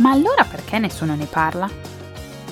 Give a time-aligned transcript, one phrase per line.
[0.00, 1.68] ma allora perché nessuno ne parla?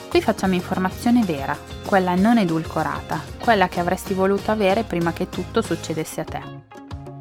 [0.09, 5.63] Qui facciamo informazione vera, quella non edulcorata, quella che avresti voluto avere prima che tutto
[5.63, 6.43] succedesse a te.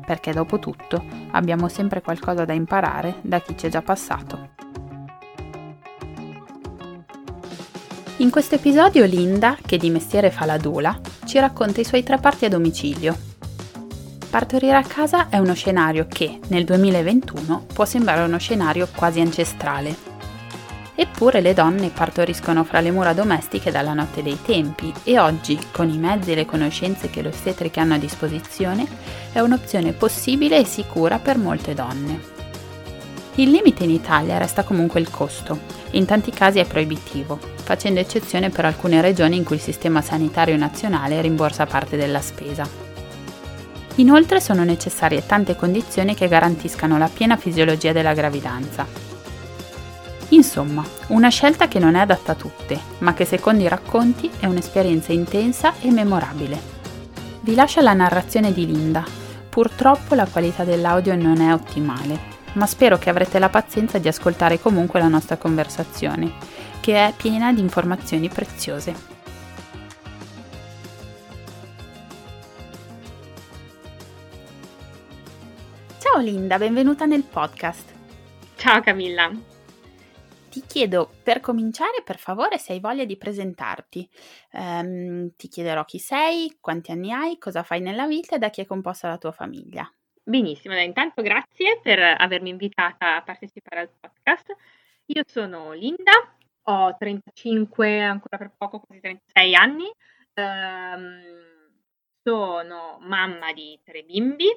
[0.05, 4.55] Perché dopo tutto abbiamo sempre qualcosa da imparare da chi ci è già passato.
[8.17, 12.17] In questo episodio Linda, che di mestiere fa la dula, ci racconta i suoi tre
[12.17, 13.15] parti a domicilio.
[14.29, 20.16] Partorire a casa è uno scenario che, nel 2021, può sembrare uno scenario quasi ancestrale,
[20.99, 25.91] Eppure le donne partoriscono fra le mura domestiche dalla notte dei tempi e oggi, con
[25.91, 28.87] i mezzi e le conoscenze che le ostetriche hanno a disposizione,
[29.31, 32.19] è un'opzione possibile e sicura per molte donne.
[33.35, 35.59] Il limite in Italia resta comunque il costo.
[35.91, 40.57] In tanti casi è proibitivo, facendo eccezione per alcune regioni in cui il sistema sanitario
[40.57, 42.67] nazionale rimborsa parte della spesa.
[43.97, 49.06] Inoltre sono necessarie tante condizioni che garantiscano la piena fisiologia della gravidanza,
[50.29, 54.45] Insomma, una scelta che non è adatta a tutte, ma che secondo i racconti è
[54.45, 56.59] un'esperienza intensa e memorabile.
[57.41, 59.05] Vi lascio la narrazione di Linda.
[59.49, 62.19] Purtroppo la qualità dell'audio non è ottimale,
[62.53, 66.33] ma spero che avrete la pazienza di ascoltare comunque la nostra conversazione,
[66.81, 69.15] che è piena di informazioni preziose.
[75.99, 77.93] Ciao Linda, benvenuta nel podcast.
[78.55, 79.31] Ciao Camilla,
[80.57, 84.09] ti chiedo per cominciare, per favore, se hai voglia di presentarti.
[84.53, 88.61] Um, ti chiederò chi sei, quanti anni hai, cosa fai nella vita e da chi
[88.61, 89.87] è composta la tua famiglia.
[90.23, 94.55] Benissimo, intanto grazie per avermi invitata a partecipare al podcast.
[95.05, 99.85] Io sono Linda, ho 35, ancora per poco, quasi 36 anni.
[100.33, 101.21] Um,
[102.23, 104.47] sono mamma di tre bimbi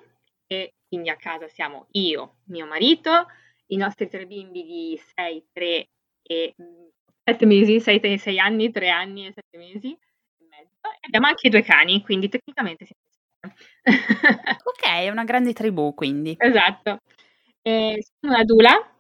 [0.46, 3.26] e quindi a casa siamo io, mio marito,
[3.70, 5.88] i nostri tre bimbi di 6, 3
[6.22, 6.54] e
[7.24, 10.88] 7 mm, mesi, 6, 6 anni, 3 anni e 7 mesi e mezzo.
[11.00, 13.00] E abbiamo anche due cani, quindi tecnicamente siamo
[13.42, 16.34] ok, è una grande tribù quindi.
[16.38, 16.98] Esatto.
[17.62, 18.92] Eh, sono una dula,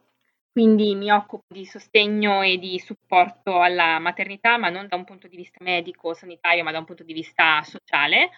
[0.52, 5.28] quindi mi occupo di sostegno e di supporto alla maternità, ma non da un punto
[5.28, 8.30] di vista medico, sanitario, ma da un punto di vista sociale.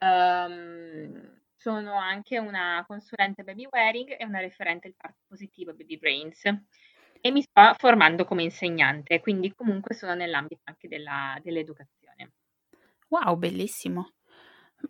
[0.00, 6.44] Um, sono anche una consulente baby wearing e una referente il parto positivo Baby Brains
[7.20, 12.32] e mi sto formando come insegnante, quindi comunque sono nell'ambito anche della, dell'educazione.
[13.08, 14.12] Wow, bellissimo.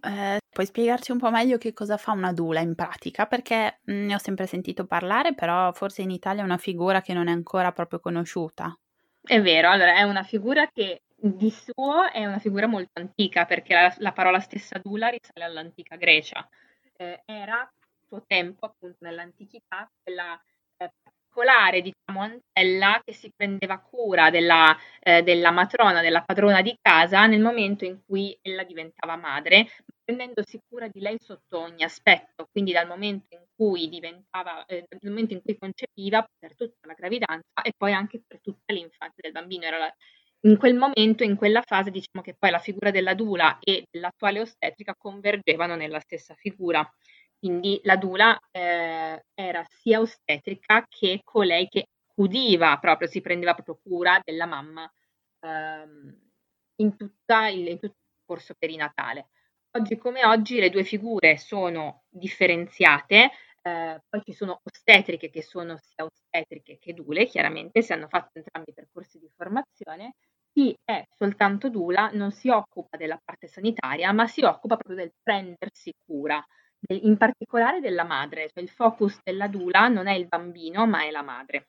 [0.02, 3.26] Eh, puoi spiegarci un po' meglio che cosa fa una dula in pratica?
[3.26, 7.14] Perché mm, ne ho sempre sentito parlare, però forse in Italia è una figura che
[7.14, 8.78] non è ancora proprio conosciuta.
[9.22, 13.74] È vero, allora è una figura che di suo è una figura molto antica perché
[13.74, 16.48] la, la parola stessa dula risale all'antica Grecia.
[17.00, 17.70] Eh, era
[18.08, 20.34] suo tempo, appunto nell'antichità, quella
[20.78, 26.76] eh, particolare diciamo, antella che si prendeva cura della, eh, della, matrona, della padrona di
[26.80, 29.68] casa nel momento in cui ella diventava madre,
[30.02, 35.10] prendendosi cura di lei sotto ogni aspetto, quindi dal momento in cui diventava, eh, dal
[35.10, 39.32] momento in cui concepiva per tutta la gravidanza e poi anche per tutta l'infanzia del
[39.32, 39.64] bambino.
[39.64, 39.94] Era la,
[40.42, 44.40] in quel momento, in quella fase, diciamo che poi la figura della dula e dell'attuale
[44.40, 46.88] ostetrica convergevano nella stessa figura.
[47.38, 51.86] Quindi la dula eh, era sia ostetrica che colei che
[52.16, 54.90] udiva proprio, si prendeva proprio cura della mamma
[55.40, 56.20] ehm,
[56.76, 56.94] in,
[57.52, 59.28] il, in tutto il corso perinatale.
[59.76, 63.30] oggi come oggi le due figure sono differenziate,
[63.62, 68.38] eh, poi ci sono ostetriche che sono sia ostetriche che dule, chiaramente se hanno fatto
[68.38, 70.14] entrambi i percorsi di formazione.
[70.52, 75.12] Chi è soltanto dula non si occupa della parte sanitaria, ma si occupa proprio del
[75.22, 76.44] prendersi cura,
[76.88, 81.10] in particolare della madre, cioè il focus della dula non è il bambino, ma è
[81.10, 81.68] la madre.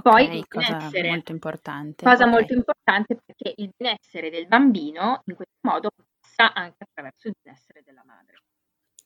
[0.00, 2.04] Poi il cosa benessere, molto importante.
[2.04, 2.34] Cosa okay.
[2.34, 7.82] molto importante perché il benessere del bambino in questo modo passa anche attraverso il benessere
[7.84, 8.38] della madre.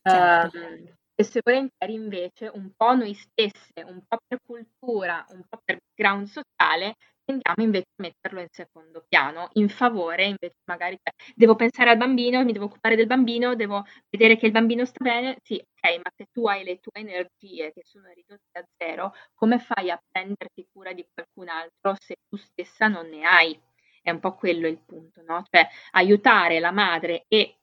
[0.03, 0.59] Certo.
[0.59, 5.61] Uh, spesso e volentieri invece un po' noi stesse, un po' per cultura, un po'
[5.65, 10.99] per background sociale, tendiamo invece a metterlo in secondo piano, in favore invece magari
[11.35, 15.03] devo pensare al bambino, mi devo occupare del bambino, devo vedere che il bambino sta
[15.03, 19.13] bene, sì, ok, ma se tu hai le tue energie che sono ridotte a zero,
[19.35, 23.59] come fai a prenderti cura di qualcun altro se tu stessa non ne hai?
[24.03, 25.43] È un po' quello il punto, no?
[25.51, 27.57] Cioè aiutare la madre e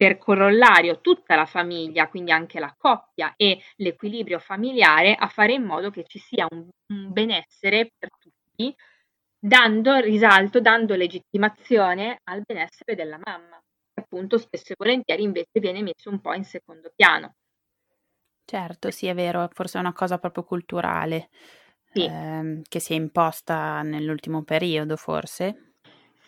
[0.00, 5.62] per corollario tutta la famiglia, quindi anche la coppia e l'equilibrio familiare, a fare in
[5.62, 8.74] modo che ci sia un, un benessere per tutti,
[9.38, 13.60] dando risalto, dando legittimazione al benessere della mamma,
[13.92, 17.34] che appunto spesso e volentieri invece viene messo un po' in secondo piano.
[18.44, 21.28] Certo, sì, è vero, forse è una cosa proprio culturale
[21.92, 22.04] sì.
[22.04, 25.69] ehm, che si è imposta nell'ultimo periodo, forse.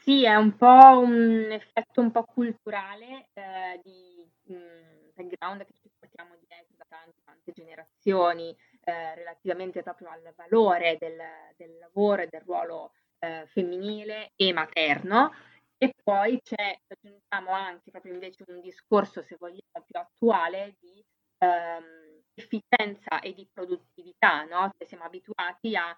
[0.04, 5.88] Sì, è un po' un effetto un po' culturale, ehm, di, mhmm, background che ci
[5.96, 8.52] portiamo dietro da tante, tante generazioni,
[8.82, 11.16] ehm, relativamente proprio al valore del
[11.56, 12.90] del lavoro e del ruolo,
[13.20, 15.30] ehm, femminile e materno.
[15.78, 21.00] E poi c'è aggiungiamo anche proprio invece un discorso, se vogliamo, più attuale di,
[21.38, 25.96] ehm, efficienza e di produttività, no, cioè siamo abituati a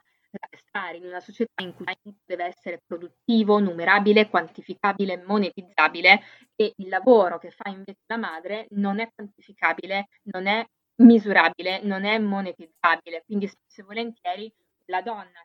[0.56, 1.86] stare in una società in cui
[2.24, 6.22] deve essere produttivo, numerabile, quantificabile, monetizzabile
[6.56, 10.64] e il lavoro che fa invece la madre non è quantificabile, non è
[10.96, 13.22] misurabile, non è monetizzabile.
[13.24, 14.52] Quindi spesso e volentieri
[14.86, 15.42] la donna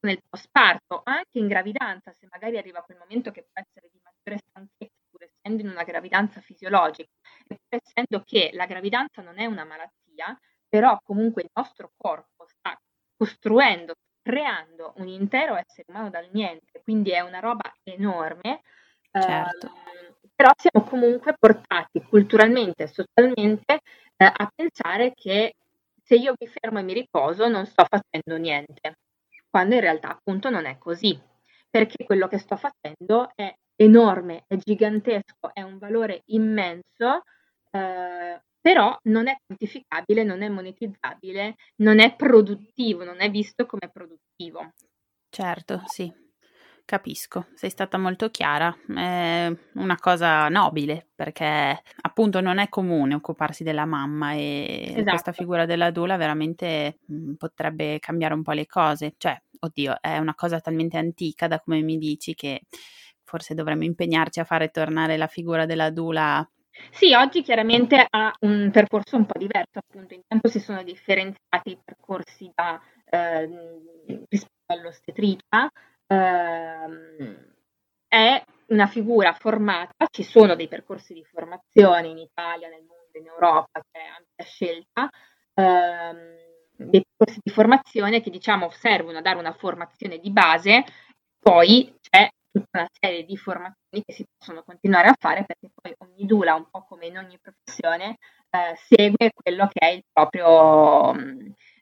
[0.00, 4.42] nel postparto, anche in gravidanza, se magari arriva quel momento che può essere di maggiore
[4.48, 7.10] stanchezza, pur essendo in una gravidanza fisiologica,
[7.46, 10.38] e pur essendo che la gravidanza non è una malattia,
[10.68, 12.78] però comunque il nostro corpo sta
[13.16, 13.94] costruendo,
[14.28, 18.60] creando un intero essere umano dal niente, quindi è una roba enorme.
[19.10, 19.66] Certo.
[19.66, 23.80] Eh, però siamo comunque portati culturalmente e socialmente
[24.18, 25.54] eh, a pensare che
[26.04, 28.98] se io mi fermo e mi riposo non sto facendo niente,
[29.48, 31.18] quando in realtà appunto non è così,
[31.70, 37.22] perché quello che sto facendo è enorme, è gigantesco, è un valore immenso
[37.70, 43.88] eh, però non è quantificabile, non è monetizzabile, non è produttivo, non è visto come
[43.90, 44.74] produttivo.
[45.30, 46.12] Certo, sì,
[46.84, 53.64] capisco, sei stata molto chiara, è una cosa nobile perché appunto non è comune occuparsi
[53.64, 55.08] della mamma e esatto.
[55.08, 59.96] questa figura della dula veramente mh, mm, potrebbe cambiare un po' le cose, cioè, oddio,
[60.02, 62.64] è una cosa talmente antica da come mi dici che
[63.24, 66.46] forse dovremmo impegnarci a fare tornare la figura della dula
[66.90, 71.78] sì, oggi chiaramente ha un percorso un po' diverso, appunto, intanto si sono differenziati i
[71.82, 72.80] percorsi da,
[73.10, 75.70] ehm, rispetto all'ostetrica,
[76.06, 77.54] ehm,
[78.08, 83.26] è una figura formata, ci sono dei percorsi di formazione in Italia, nel mondo, in
[83.26, 85.08] Europa, c'è ampia scelta,
[85.54, 86.36] ehm,
[86.76, 90.84] dei percorsi di formazione che diciamo servono a dare una formazione di base,
[91.40, 91.94] poi
[92.50, 96.54] tutta una serie di formazioni che si possono continuare a fare perché poi ogni dula,
[96.54, 98.18] un po' come in ogni professione,
[98.50, 101.14] eh, segue quello che è il proprio,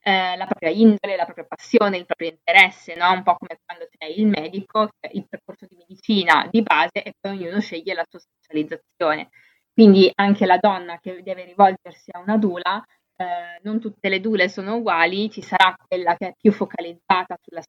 [0.02, 3.12] eh, la propria indole, la propria passione, il proprio interesse, no?
[3.12, 7.36] un po' come quando sei il medico, il percorso di medicina di base e poi
[7.36, 9.28] ognuno sceglie la sua specializzazione.
[9.72, 12.82] Quindi anche la donna che deve rivolgersi a una dula
[13.16, 17.62] eh, non tutte le dule sono uguali, ci sarà quella che è più focalizzata sulla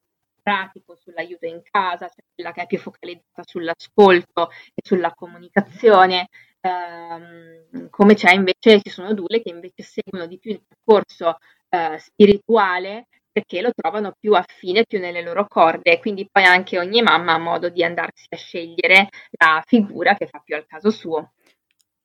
[0.48, 6.30] pratico, sull'aiuto in casa, cioè quella che è più focalizzata sull'ascolto e sulla comunicazione,
[6.62, 11.36] ehm, come c'è invece, ci sono due che invece seguono di più il percorso
[11.68, 17.02] eh, spirituale perché lo trovano più affine, più nelle loro corde, quindi poi anche ogni
[17.02, 21.34] mamma ha modo di andarsi a scegliere la figura che fa più al caso suo.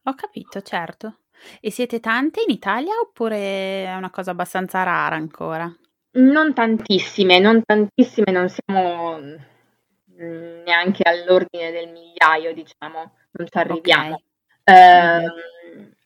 [0.03, 1.19] Ho capito, certo.
[1.61, 5.73] E siete tante in Italia oppure è una cosa abbastanza rara ancora?
[6.14, 14.21] Non tantissime, non tantissime, non siamo mm, neanche all'ordine del migliaio, diciamo, non ci arriviamo.
[14.62, 15.25] Okay.
[15.25, 15.33] Eh,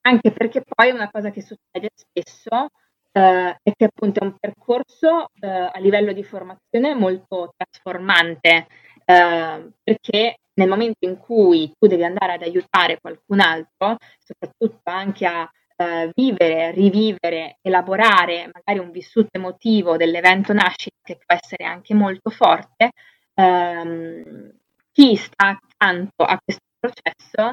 [0.02, 2.68] anche perché poi una cosa che succede spesso
[3.10, 8.68] eh, è che appunto è un percorso eh, a livello di formazione molto trasformante,
[9.04, 15.26] eh, perché nel momento in cui tu devi andare ad aiutare qualcun altro, soprattutto anche
[15.26, 21.94] a eh, vivere, rivivere, elaborare magari un vissuto emotivo dell'evento nascita che può essere anche
[21.94, 22.90] molto forte,
[23.34, 24.50] ehm,
[24.92, 27.52] chi sta accanto a questo processo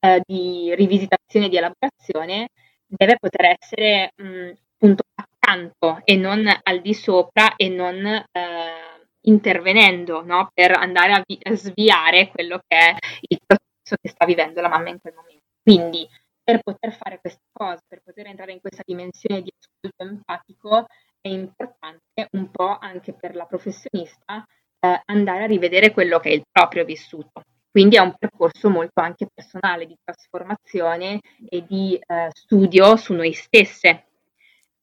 [0.00, 2.48] eh, di rivisitazione e di elaborazione
[2.86, 8.24] deve poter essere mh, appunto accanto e non al di sopra e non eh,
[9.22, 10.50] intervenendo no?
[10.52, 12.96] per andare a, vi- a, sviare quello che è
[13.28, 15.42] il processo che sta vivendo la mamma in quel momento.
[15.62, 16.06] Quindi
[16.44, 20.86] per poter fare questa cosa, per poter entrare in questa dimensione di ascolto empatico,
[21.20, 24.44] è importante un po' anche per la professionista
[24.78, 27.42] eh, andare a rivedere quello che è il proprio vissuto.
[27.70, 33.32] Quindi è un percorso molto anche personale di trasformazione e di eh, studio su noi
[33.32, 34.04] stesse.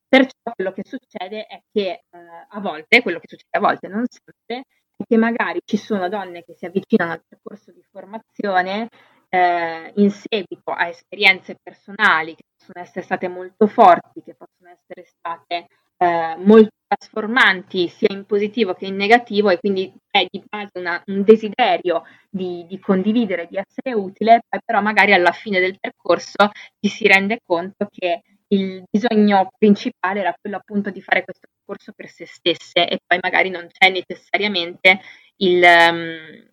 [0.07, 2.17] Perciò quello che succede è che eh,
[2.49, 4.65] a volte, quello che succede a volte, non sempre,
[4.97, 8.89] è che magari ci sono donne che si avvicinano al percorso di formazione
[9.33, 15.05] eh, in seguito a esperienze personali che possono essere state molto forti, che possono essere
[15.07, 20.71] state eh, molto trasformanti sia in positivo che in negativo e quindi è di base
[20.73, 25.79] una, un desiderio di, di, condividere, di essere utile, poi però magari alla fine del
[25.79, 31.47] percorso ci si rende conto che il bisogno principale era quello appunto di fare questo
[31.55, 34.99] percorso per se stesse e poi magari non c'è necessariamente
[35.37, 36.50] il, um,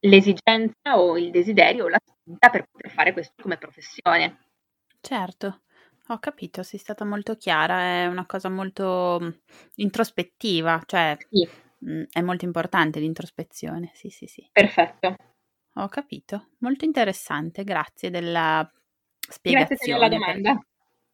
[0.00, 4.38] l'esigenza o il desiderio o la spinta per poter fare questo come professione.
[5.00, 5.62] Certo.
[6.08, 9.28] Ho capito, sei stata molto chiara, è una cosa molto mm,
[9.76, 11.48] introspettiva, cioè sì.
[11.78, 14.48] mh, mm, è molto importante l'introspezione, sì sì sì.
[14.50, 15.14] Perfetto.
[15.74, 18.68] Ho capito, molto interessante, grazie della
[19.20, 19.76] spiegazione.
[19.76, 20.60] Grazie per la domanda.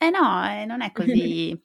[0.00, 1.58] Eh no, eh, non è così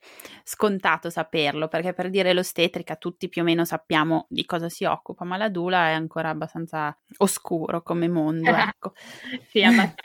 [0.43, 5.25] scontato saperlo, perché per dire l'ostetrica tutti più o meno sappiamo di cosa si occupa,
[5.25, 8.93] ma la dula è ancora abbastanza oscuro come mondo, ecco.
[9.43, 10.00] sì, abbastanza.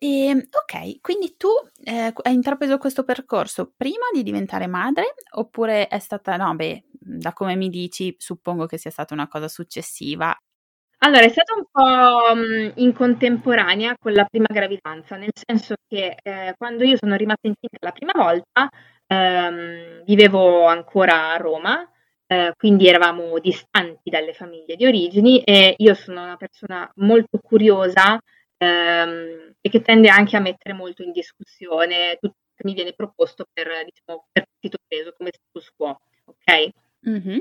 [0.00, 1.48] E, ehm, ok, quindi tu
[1.84, 7.32] eh, hai intrapreso questo percorso prima di diventare madre oppure è stata, no, beh, da
[7.32, 10.36] come mi dici, suppongo che sia stata una cosa successiva.
[11.00, 16.16] Allora, è stata un po' mh, in contemporanea con la prima gravidanza, nel senso che
[16.20, 18.68] eh, quando io sono rimasta incinta la prima volta,
[19.06, 21.88] ehm, vivevo ancora a Roma,
[22.26, 28.18] eh, quindi eravamo distanti dalle famiglie di origini e io sono una persona molto curiosa
[28.56, 33.46] ehm, e che tende anche a mettere molto in discussione tutto che mi viene proposto
[33.52, 36.68] per, diciamo, per partito preso come status quo, ok?
[37.08, 37.38] Mm-hmm.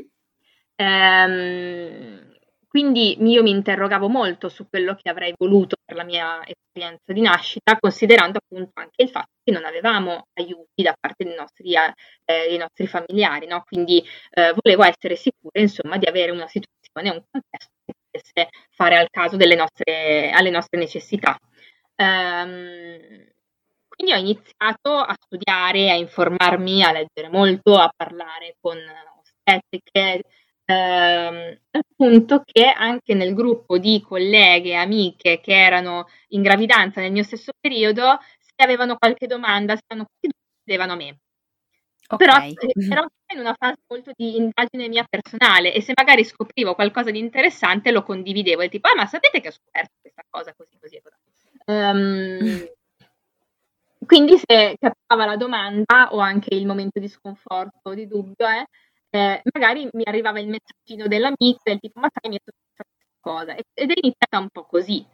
[0.75, 2.36] Ehm,
[2.67, 7.21] quindi io mi interrogavo molto su quello che avrei voluto per la mia esperienza di
[7.21, 11.93] nascita, considerando appunto anche il fatto che non avevamo aiuti da parte dei nostri, eh,
[12.25, 13.63] dei nostri familiari, no?
[13.65, 18.97] quindi eh, volevo essere sicura insomma di avere una situazione, un contesto che potesse fare
[18.97, 21.37] al caso delle nostre, alle nostre necessità.
[21.95, 23.25] Um,
[23.87, 28.77] quindi ho iniziato a studiare, a informarmi, a leggere molto, a parlare con
[29.47, 30.23] ostetriche,
[30.67, 37.01] ehm, al punto che anche nel gruppo di colleghe e amiche che erano in gravidanza
[37.01, 41.19] nel mio stesso periodo, se avevano qualche domanda, se avevano qualche domanda, chiedevano a me.
[42.09, 42.53] Okay.
[42.53, 47.11] Però ero in una fase molto di indagine mia personale e se magari scoprivo qualcosa
[47.11, 50.77] di interessante lo condividevo, e tipo, ah ma sapete che ho scoperto questa cosa così
[50.79, 51.15] così così.
[51.65, 52.65] Um,
[54.05, 58.67] quindi se capitava la domanda o anche il momento di sconforto o di dubbio, eh,
[59.17, 63.17] eh, magari mi arrivava il messaggino dell'amico del tipo ma sai mi è successa questa
[63.19, 65.05] cosa ed è iniziata un po' così,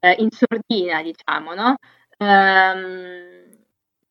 [0.00, 1.76] eh, in sordina diciamo, no?
[2.18, 3.48] Um,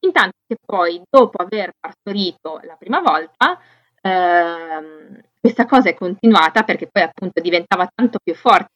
[0.02, 3.60] intanto che poi dopo aver partorito la prima volta
[4.02, 8.70] ehm, questa cosa è continuata perché poi appunto diventava tanto più forte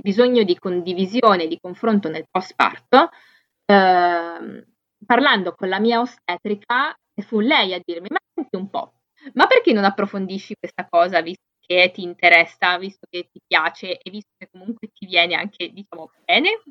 [0.00, 3.10] bisogno di condivisione, di confronto nel post parto
[3.66, 4.64] ehm,
[5.06, 8.99] parlando con la mia ostetrica fu lei a dirmi ma senti un po'
[9.34, 14.10] ma perché non approfondisci questa cosa visto che ti interessa, visto che ti piace e
[14.10, 16.62] visto che comunque ti viene anche diciamo bene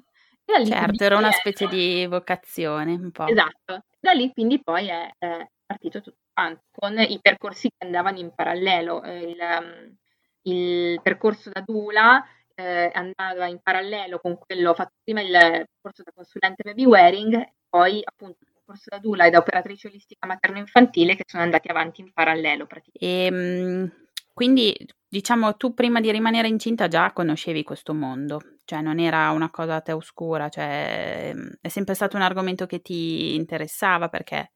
[0.66, 3.28] certo, era una specie di vocazione un po'.
[3.28, 8.20] Esatto, da lì quindi poi è, è partito tutto quanto, con i percorsi che andavano
[8.20, 9.04] in parallelo.
[9.04, 9.96] Eh, il, um,
[10.44, 12.26] il percorso da Dula
[12.56, 18.02] eh, andava in parallelo con quello fatto prima il percorso da consulente baby wearing, poi
[18.04, 22.68] appunto percorso da Dula e da operatrice olistica materno-infantile che sono andati avanti in parallelo
[22.68, 23.00] praticamente.
[23.00, 23.92] E, ehm,
[24.34, 24.76] quindi
[25.08, 29.76] diciamo tu prima di rimanere incinta già conoscevi questo mondo, cioè non era una cosa
[29.76, 34.52] a te oscura, cioè ehm, è sempre stato un argomento che ti interessava perché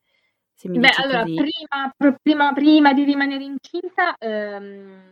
[0.53, 5.11] se mi Beh, allora, prima, prima, prima, di rimanere incinta, ehm,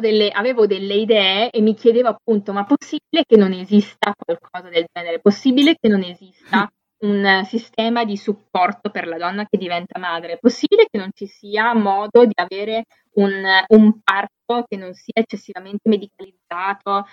[0.00, 4.84] delle, avevo delle idee e mi chiedevo appunto, ma possibile che non esista qualcosa del
[4.92, 5.20] genere?
[5.20, 6.70] Possibile che non esista
[7.00, 10.32] un sistema di supporto per la donna che diventa madre?
[10.32, 15.14] È possibile che non ci sia modo di avere un, un parto che non sia
[15.14, 17.06] eccessivamente medicalizzato?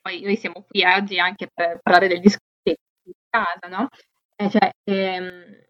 [0.00, 3.88] Poi noi siamo qui oggi anche per parlare del discorso di casa, no?
[4.36, 5.64] Eh, cioè, ehm,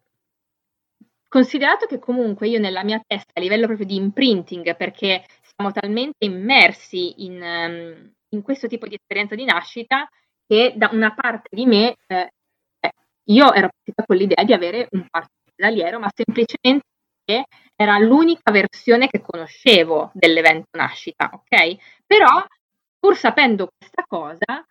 [1.29, 6.25] considerato che comunque io nella mia testa, a livello proprio di imprinting, perché siamo talmente
[6.25, 10.09] immersi in, um, in questo tipo di esperienza di nascita,
[10.47, 12.31] che da una parte di me eh,
[13.28, 16.85] io ero partita con l'idea di avere un parto ospedaliero, ma semplicemente
[17.25, 21.76] perché era l'unica versione che conoscevo dell'evento nascita, ok?
[22.07, 22.45] Però,
[22.99, 24.64] pur sapendo questa cosa,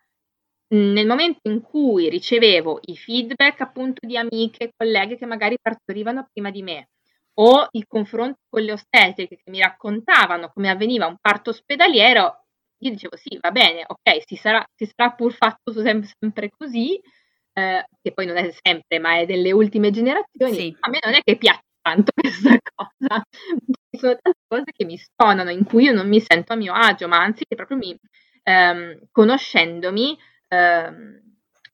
[0.75, 6.51] nel momento in cui ricevevo i feedback appunto di amiche, colleghe che magari partorivano prima
[6.51, 6.89] di me,
[7.39, 12.45] o il confronto con le ostetriche che mi raccontavano come avveniva un parto ospedaliero,
[12.83, 17.00] io dicevo sì, va bene, ok, si sarà, si sarà pur fatto sempre, sempre così,
[17.53, 20.77] eh, che poi non è sempre, ma è delle ultime generazioni, sì.
[20.79, 23.24] a me non è che piace tanto questa cosa.
[23.89, 26.74] Ci sono tante cose che mi stonano, in cui io non mi sento a mio
[26.74, 27.95] agio, ma anzi che proprio mi,
[28.43, 30.17] ehm, conoscendomi,
[30.48, 31.22] ehm,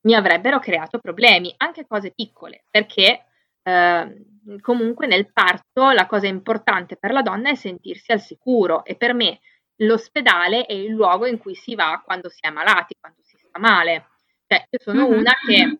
[0.02, 3.24] mi avrebbero creato problemi, anche cose piccole, perché
[3.62, 4.24] eh,
[4.60, 9.12] comunque nel parto la cosa importante per la donna è sentirsi al sicuro e per
[9.12, 9.40] me
[9.76, 13.58] l'ospedale è il luogo in cui si va quando si è malati, quando si sta
[13.58, 14.06] male.
[14.52, 15.18] Cioè, io sono mm-hmm.
[15.18, 15.78] una che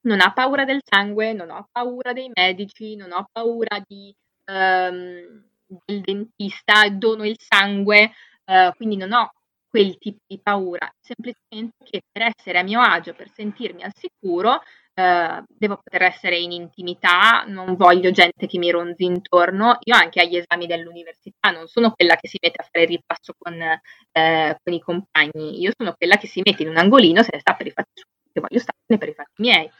[0.00, 4.12] non ha paura del sangue, non ho paura dei medici, non ho paura di,
[4.46, 5.44] um,
[5.84, 8.10] del dentista, dono il sangue,
[8.46, 9.32] uh, quindi non ho
[9.68, 14.60] quel tipo di paura, semplicemente che per essere a mio agio, per sentirmi al sicuro,
[14.94, 19.78] uh, devo poter essere in intimità, non voglio gente che mi ronzi intorno.
[19.84, 23.34] Io anche agli esami dell'università non sono quella che si mette a fare il ripasso
[23.38, 27.30] con, uh, con i compagni, io sono quella che si mette in un angolino, se
[27.32, 29.70] ne sta per i fatti suoi, che voglio starne per i fatti miei.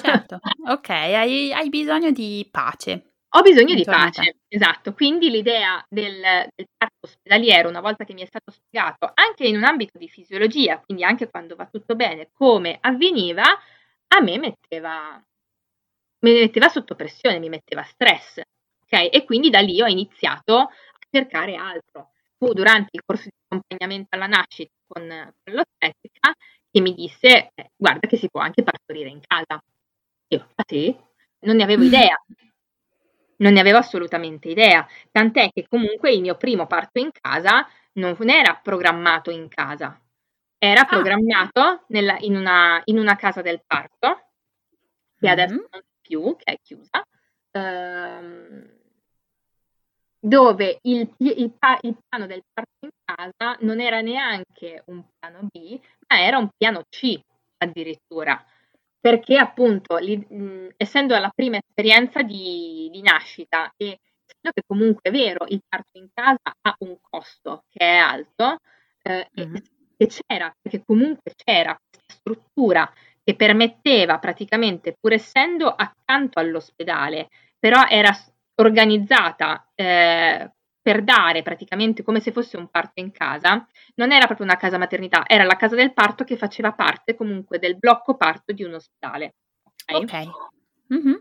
[0.00, 3.04] Certo, ok, hai, hai bisogno di pace.
[3.34, 4.92] Ho bisogno di pace, esatto.
[4.92, 6.20] Quindi l'idea del,
[6.52, 10.08] del parto ospedaliero, una volta che mi è stato spiegato, anche in un ambito di
[10.08, 13.44] fisiologia, quindi anche quando va tutto bene, come avveniva,
[14.12, 15.22] a me metteva,
[16.20, 18.38] mi metteva sotto pressione, mi metteva stress.
[18.38, 19.08] Ok?
[19.12, 20.70] E quindi da lì ho iniziato a
[21.10, 22.10] cercare altro.
[22.36, 26.34] Fu durante il corso di accompagnamento alla nascita con, con l'ostetrica
[26.70, 29.62] che mi disse: eh, Guarda, che si può anche partorire in casa.
[30.28, 30.96] Io, ah sì?
[31.40, 32.16] Non ne avevo idea.
[33.38, 34.86] Non ne avevo assolutamente idea.
[35.10, 39.98] Tant'è che comunque il mio primo parto in casa non era programmato in casa,
[40.62, 40.86] era ah.
[40.86, 44.28] programmato nella, in, una, in, una, casa del parto,
[45.18, 45.32] che mm-hmm.
[45.32, 47.02] adesso non c'è più, che è chiusa,
[47.50, 48.78] ehm,
[50.18, 55.80] dove il, il, il, piano del parto in casa non era neanche un piano B,
[56.08, 57.18] ma era un piano C
[57.56, 58.44] addirittura,
[59.00, 65.08] perché appunto, li, mh, essendo la prima esperienza di, di nascita e essendo che comunque
[65.08, 68.58] è vero, il parto in casa ha un costo che è alto,
[69.02, 72.90] eh, mm-hmm che c'era, perché comunque c'era questa struttura
[73.22, 78.10] che permetteva praticamente, pur essendo accanto all'ospedale, però era
[78.54, 84.46] organizzata eh, per dare praticamente come se fosse un parto in casa, non era proprio
[84.46, 88.54] una casa maternità, era la casa del parto che faceva parte comunque del blocco parto
[88.54, 89.34] di un ospedale.
[89.92, 90.02] Ok.
[90.02, 90.30] okay.
[90.94, 91.14] Mm-hmm.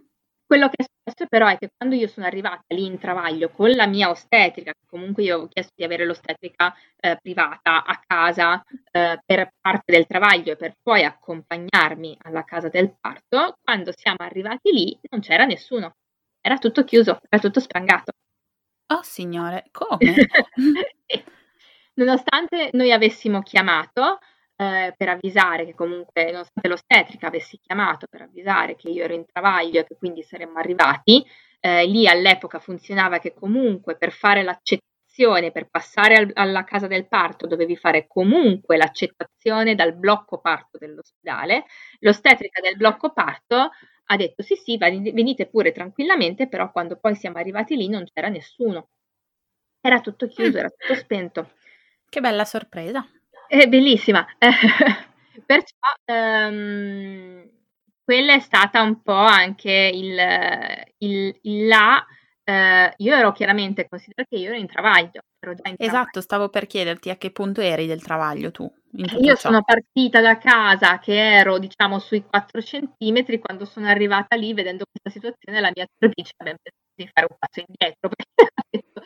[0.50, 3.70] Quello che è successo però è che quando io sono arrivata lì in travaglio con
[3.70, 8.64] la mia ostetrica, che comunque io ho chiesto di avere l'ostetrica eh, privata a casa
[8.92, 14.18] eh, per parte del travaglio e per poi accompagnarmi alla casa del parto, quando siamo
[14.22, 15.98] arrivati lì non c'era nessuno,
[16.42, 18.14] era tutto chiuso, era tutto sprangato.
[18.88, 20.00] Oh signore, come?
[21.94, 24.18] Nonostante noi avessimo chiamato,
[24.62, 29.26] eh, per avvisare che comunque, nonostante l'ostetrica avessi chiamato per avvisare che io ero in
[29.26, 31.26] travaglio e che quindi saremmo arrivati,
[31.62, 37.08] eh, lì all'epoca funzionava che comunque per fare l'accettazione, per passare al, alla casa del
[37.08, 41.64] parto, dovevi fare comunque l'accettazione dal blocco parto dell'ospedale.
[42.00, 43.70] L'ostetrica del blocco parto
[44.12, 48.28] ha detto sì sì, venite pure tranquillamente, però quando poi siamo arrivati lì non c'era
[48.28, 48.90] nessuno.
[49.80, 51.52] Era tutto chiuso, era tutto spento.
[52.10, 53.08] Che bella sorpresa.
[53.50, 54.24] È bellissima.
[55.44, 57.50] Perciò ehm,
[58.04, 60.16] quella è stata un po' anche il,
[61.00, 62.06] il, il là.
[62.44, 65.22] Eh, io ero chiaramente, considera che io ero in travaglio.
[65.40, 68.72] Ero in esatto, stavo per chiederti a che punto eri del travaglio tu.
[68.92, 69.50] io ciò.
[69.50, 74.86] sono partita da casa che ero diciamo sui 4 centimetri, quando sono arrivata lì vedendo
[74.92, 78.64] questa situazione la mia attrice mi ha pensato di fare un passo indietro perché ha
[78.70, 79.02] detto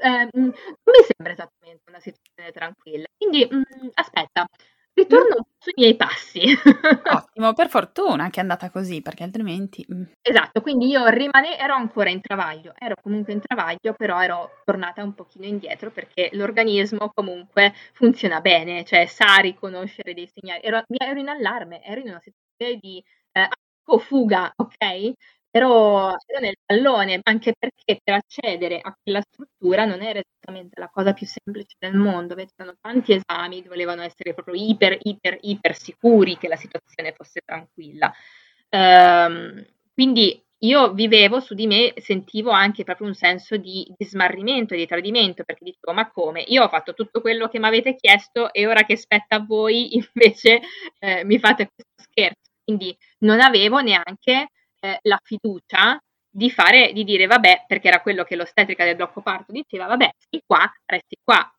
[0.00, 3.06] eh, non mi sembra esattamente una situazione tranquilla.
[3.16, 4.46] Quindi mh, mm, aspetta,
[4.94, 5.52] ritorno mm.
[5.58, 6.40] sui miei passi.
[7.12, 9.86] Ottimo, per fortuna che è andata così, perché altrimenti...
[9.92, 10.04] Mm.
[10.20, 15.02] Esatto, quindi io rimane, ero ancora in travaglio, ero comunque in travaglio, però ero tornata
[15.02, 20.62] un pochino indietro perché l'organismo comunque funziona bene, cioè sa riconoscere dei segnali.
[20.62, 23.48] Ero, ero in allarme, ero in una situazione di eh,
[23.98, 25.12] fuga, ok?
[25.52, 30.88] Ero, ero nel pallone, anche perché per accedere a quella struttura non era esattamente la
[30.88, 36.36] cosa più semplice del mondo, c'erano tanti esami, volevano essere proprio iper, iper, iper sicuri
[36.38, 38.12] che la situazione fosse tranquilla.
[38.68, 44.74] Ehm, quindi io vivevo su di me, sentivo anche proprio un senso di, di smarrimento
[44.74, 46.42] e di tradimento, perché dicevo, ma come?
[46.46, 49.96] Io ho fatto tutto quello che mi avete chiesto e ora che spetta a voi
[50.14, 50.60] invece
[51.00, 52.50] eh, mi fate questo scherzo.
[52.62, 54.48] Quindi non avevo neanche
[54.80, 56.00] eh, la fiducia
[56.32, 60.10] di fare, di dire vabbè, perché era quello che l'ostetrica del blocco parto diceva, vabbè,
[60.16, 61.52] stai qua, resti qua.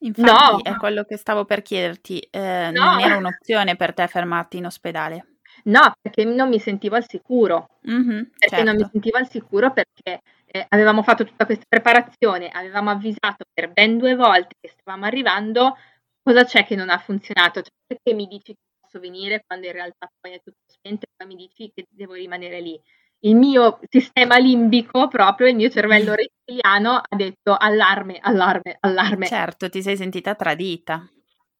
[0.00, 0.62] Infatti no.
[0.62, 2.84] è quello che stavo per chiederti, eh, no.
[2.84, 5.26] non era un'opzione per te fermarti in ospedale?
[5.64, 7.68] No, perché non mi sentivo al sicuro.
[7.88, 8.64] Mm-hmm, perché certo.
[8.64, 8.92] non mi certo.
[8.92, 14.14] sentivo al sicuro perché eh, avevamo fatto tutta questa preparazione, avevamo avvisato per ben due
[14.14, 15.76] volte che stavamo arrivando,
[16.22, 17.62] cosa c'è che non ha funzionato?
[17.62, 21.12] Cioè, perché mi dici che posso venire quando in realtà poi è tutto spento e
[21.16, 22.80] poi mi dici che devo rimanere lì?
[23.22, 29.26] Il mio sistema limbico, proprio il mio cervello rettiliano, ha detto allarme, allarme, allarme.
[29.26, 31.08] Certo, ti sei sentita tradita.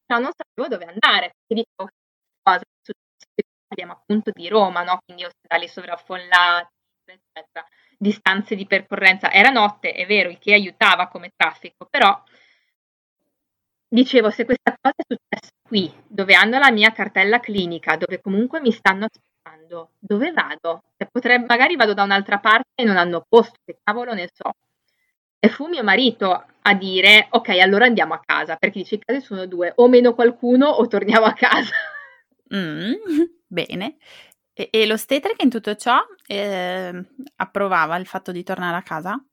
[0.06, 1.88] No, non sapevo dove andare, perché dico
[2.42, 2.64] cosa
[3.68, 4.98] parliamo appunto di Roma, no?
[5.04, 6.72] quindi ospedali sovraffollati,
[7.04, 7.64] eccetera,
[7.96, 9.30] distanze di percorrenza.
[9.30, 12.20] Era notte, è vero, il che aiutava come traffico, però
[13.86, 18.60] dicevo, se questa cosa è successa qui, dove hanno la mia cartella clinica, dove comunque
[18.60, 20.82] mi stanno aspettando, dove vado?
[20.96, 24.50] Cioè, potrei, magari vado da un'altra parte e non hanno posto, che cavolo ne so.
[25.38, 29.20] E fu mio marito a dire, ok, allora andiamo a casa, perché dice, i casi
[29.20, 31.72] sono due, o meno qualcuno o torniamo a casa.
[32.52, 32.94] Mm,
[33.46, 33.96] bene.
[34.52, 37.04] E, e l'ostetrica in tutto ciò eh,
[37.36, 39.24] approvava il fatto di tornare a casa?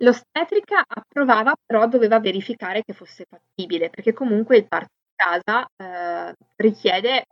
[0.00, 7.24] L'ostetrica approvava, però doveva verificare che fosse fattibile, perché comunque il parto casa eh, richiede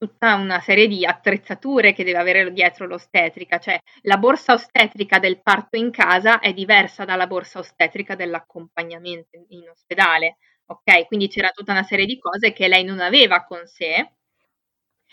[0.00, 5.42] tutta una serie di attrezzature che deve avere dietro l'ostetrica, cioè la borsa ostetrica del
[5.42, 11.06] parto in casa è diversa dalla borsa ostetrica dell'accompagnamento in ospedale, ok?
[11.06, 14.12] Quindi c'era tutta una serie di cose che lei non aveva con sé.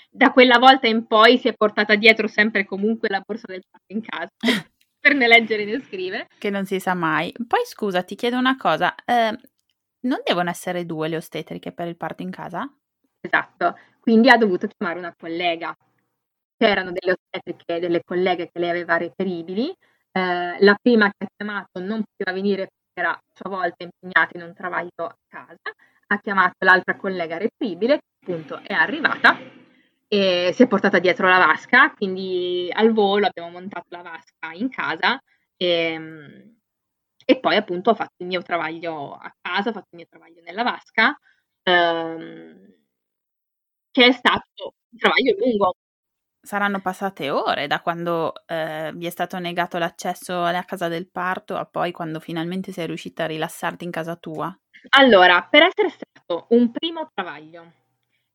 [0.09, 3.91] Da quella volta in poi si è portata dietro sempre comunque la borsa del parto
[3.91, 4.31] in casa
[5.01, 6.27] per né leggere né scrivere.
[6.37, 7.33] Che non si sa mai.
[7.45, 9.37] Poi scusa, ti chiedo una cosa, eh,
[10.01, 12.69] non devono essere due le ostetriche per il parto in casa?
[13.21, 15.75] Esatto, quindi ha dovuto chiamare una collega.
[16.57, 19.69] C'erano delle ostetriche, delle colleghe che lei aveva reperibili.
[20.11, 24.37] Eh, la prima che ha chiamato non poteva venire perché era a sua volta impegnata
[24.37, 25.57] in un travaglio a casa.
[26.07, 29.37] Ha chiamato l'altra collega reperibile, appunto è arrivata
[30.07, 34.69] e si è portata dietro la vasca, quindi al volo abbiamo montato la vasca in
[34.69, 35.19] casa
[35.57, 36.56] e, ehm,
[37.29, 40.41] e poi appunto ho fatto il mio travaglio a casa, ho fatto il mio travaglio
[40.43, 41.13] nella vasca,
[41.61, 42.73] ehm,
[43.91, 45.73] che è stato un travaglio lungo.
[46.41, 51.57] Saranno passate ore da quando eh, vi è stato negato l'accesso alla casa del parto
[51.57, 54.57] a poi quando finalmente sei riuscita a rilassarti in casa tua?
[54.91, 57.73] Allora, per essere stato un primo travaglio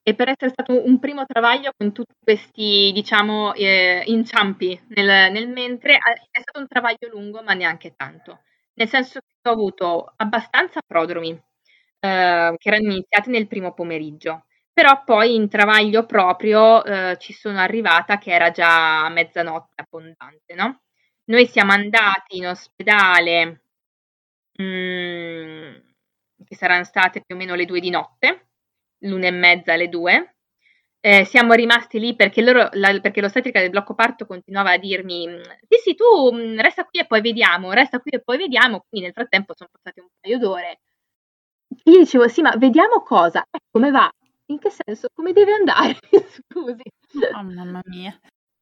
[0.03, 5.49] e per essere stato un primo travaglio con tutti questi, diciamo, eh, inciampi nel, nel,
[5.49, 5.95] mentre,
[6.31, 8.41] è stato un travaglio lungo, ma neanche tanto.
[8.75, 15.05] Nel senso che ho avuto abbastanza prodromi, eh, che erano iniziati nel primo pomeriggio, però
[15.05, 20.83] poi in travaglio proprio eh, ci sono arrivata che era già mezzanotte abbondante, no?
[21.25, 23.63] Noi siamo andati in ospedale,
[24.59, 25.75] mh, mm,
[26.45, 28.49] che saranno state più o meno le due di notte,
[29.01, 30.37] l'una e mezza alle due.
[31.05, 35.27] Eh, siamo rimasti lì perché, loro, la, perché l'ostetrica del blocco parto continuava a dirmi
[35.69, 39.09] sì sì tu mm, resta qui e poi vediamo, resta qui e poi vediamo, quindi
[39.09, 40.79] nel frattempo sono passate un paio d'ore.
[41.87, 44.09] Io dicevo sì ma vediamo cosa, eh, come va,
[44.47, 45.99] in che senso, come deve andare,
[46.47, 46.85] scusi.
[47.35, 48.17] Oh mamma mia,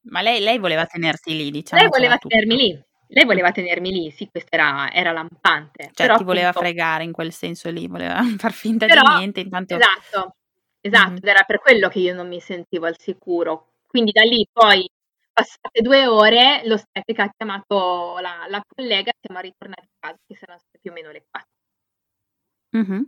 [0.05, 1.83] ma lei, lei voleva tenerti lì diciamo.
[1.83, 5.91] Lei voleva tenermi lì, lei voleva tenermi lì, sì, questo era, era lampante.
[5.93, 9.19] Cioè, però ti voleva appunto, fregare in quel senso lì, voleva far finta però, di
[9.19, 9.41] niente.
[9.41, 9.77] Intanto...
[9.77, 10.37] Esatto,
[10.81, 11.21] esatto, mm-hmm.
[11.29, 13.73] era per quello che io non mi sentivo al sicuro.
[13.87, 14.89] Quindi da lì poi,
[15.33, 20.37] passate due ore, l'ostetrica ha chiamato la, la collega e siamo ritornati a casa, che
[20.37, 21.51] saranno state più o meno le quattro.
[22.77, 23.03] Mm-hmm.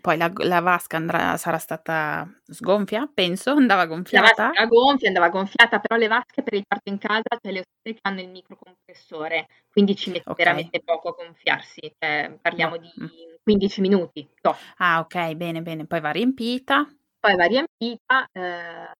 [0.00, 4.42] Poi la, la vasca andrà, sarà stata sgonfia, penso, andava gonfiata.
[4.42, 7.60] La vasca gonfia, andava gonfiata, però le vasche per il parto in casa, cioè le
[7.60, 10.44] ostetriche hanno il microcompressore, quindi ci mette okay.
[10.44, 12.80] veramente poco a gonfiarsi, cioè, parliamo no.
[12.80, 12.92] di
[13.42, 14.28] 15 minuti.
[14.42, 14.56] No.
[14.78, 15.86] Ah, ok, bene, bene.
[15.86, 16.86] Poi va riempita.
[17.20, 18.28] Poi va riempita.
[18.32, 18.90] Eh,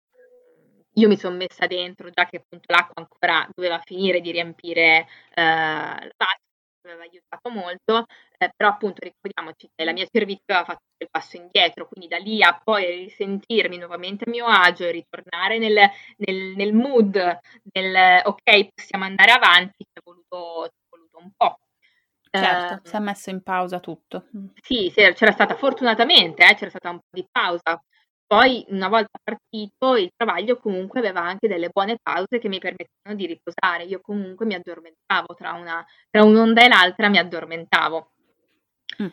[0.98, 5.42] io mi sono messa dentro, già che appunto l'acqua ancora doveva finire di riempire eh,
[5.42, 6.40] la vasca,
[6.90, 8.06] aveva aiutato molto,
[8.38, 12.18] eh, però appunto ricordiamoci che la mia cervice aveva fatto il passo indietro, quindi da
[12.18, 18.20] lì a poi risentirmi nuovamente a mio agio e ritornare nel, nel, nel mood del
[18.24, 21.58] ok, possiamo andare avanti, ci è voluto, voluto un po'.
[22.28, 24.26] Certo, eh, si è messo in pausa tutto.
[24.60, 27.82] Sì, c'era stata fortunatamente, eh, c'era stata un po' di pausa,
[28.26, 33.16] poi una volta partito il travaglio comunque aveva anche delle buone pause che mi permettevano
[33.16, 33.84] di riposare.
[33.84, 38.10] Io comunque mi addormentavo tra, una, tra un'onda e l'altra, mi addormentavo.
[39.02, 39.06] Mm.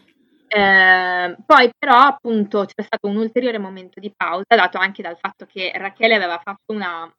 [0.48, 5.46] Eh, poi però appunto c'è stato un ulteriore momento di pausa dato anche dal fatto
[5.46, 7.12] che Rachele aveva fatto una,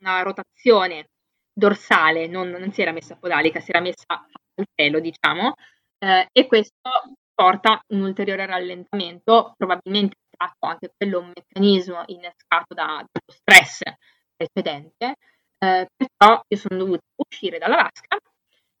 [0.00, 1.06] una rotazione
[1.52, 5.54] dorsale, non, non, si era messa podalica, si era messa al pelo diciamo,
[5.98, 6.90] eh, e questo
[7.34, 13.80] porta un ulteriore rallentamento, probabilmente stato anche quello un meccanismo innescato da, dallo stress
[14.36, 15.16] precedente,
[15.58, 18.18] eh, perciò io sono dovuta uscire dalla vasca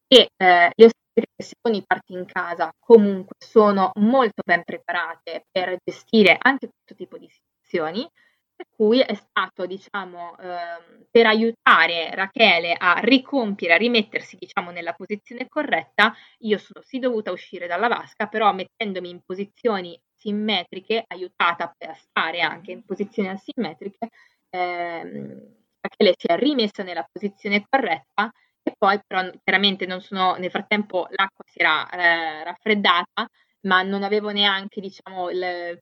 [0.08, 6.36] e eh, le ostetriche i parti in casa comunque sono molto ben preparate per gestire
[6.40, 8.08] anche questo tipo di situazioni,
[8.54, 14.92] per cui è stato, diciamo, eh, per aiutare Rachele a ricompiere, a rimettersi, diciamo, nella
[14.92, 21.74] posizione corretta, io sono sì dovuta uscire dalla vasca, però mettendomi in posizioni simmetriche, aiutata
[21.78, 24.08] a stare anche in posizioni asimmetriche,
[24.50, 28.30] ehm, Rachele si è rimessa nella posizione corretta
[28.62, 33.26] e poi però chiaramente non sono, nel frattempo l'acqua si era eh, raffreddata,
[33.62, 35.80] ma non avevo neanche diciamo il,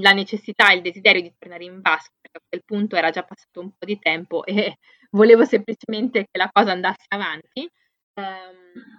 [0.00, 3.60] la necessità, il desiderio di tornare in vasca, perché a quel punto era già passato
[3.60, 4.78] un po' di tempo e
[5.10, 7.70] volevo semplicemente che la cosa andasse avanti.
[8.14, 8.98] Um,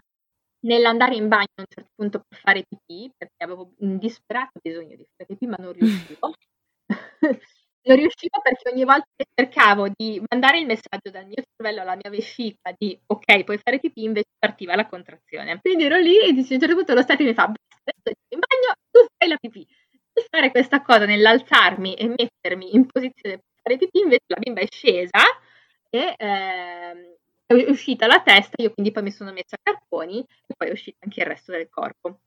[0.62, 4.96] nell'andare in bagno a un certo punto per fare pipì, perché avevo un disperato bisogno
[4.96, 6.34] di fare pipì, ma non riuscivo.
[7.84, 11.96] non riuscivo perché ogni volta che cercavo di mandare il messaggio dal mio cervello alla
[11.96, 15.60] mia vescica di ok, puoi fare pipì, invece partiva la contrazione.
[15.62, 18.74] Quindi ero lì e a un certo punto lo stato mi fa, adesso in bagno,
[18.92, 19.66] tu fai la pipì.
[20.14, 24.60] Per fare questa cosa nell'alzarmi e mettermi in posizione per fare pipì, invece la bimba
[24.62, 25.20] è scesa
[25.90, 27.16] e ehm,
[27.56, 30.72] è uscita la testa, io quindi poi mi sono messa a carponi e poi è
[30.72, 32.20] uscito anche il resto del corpo.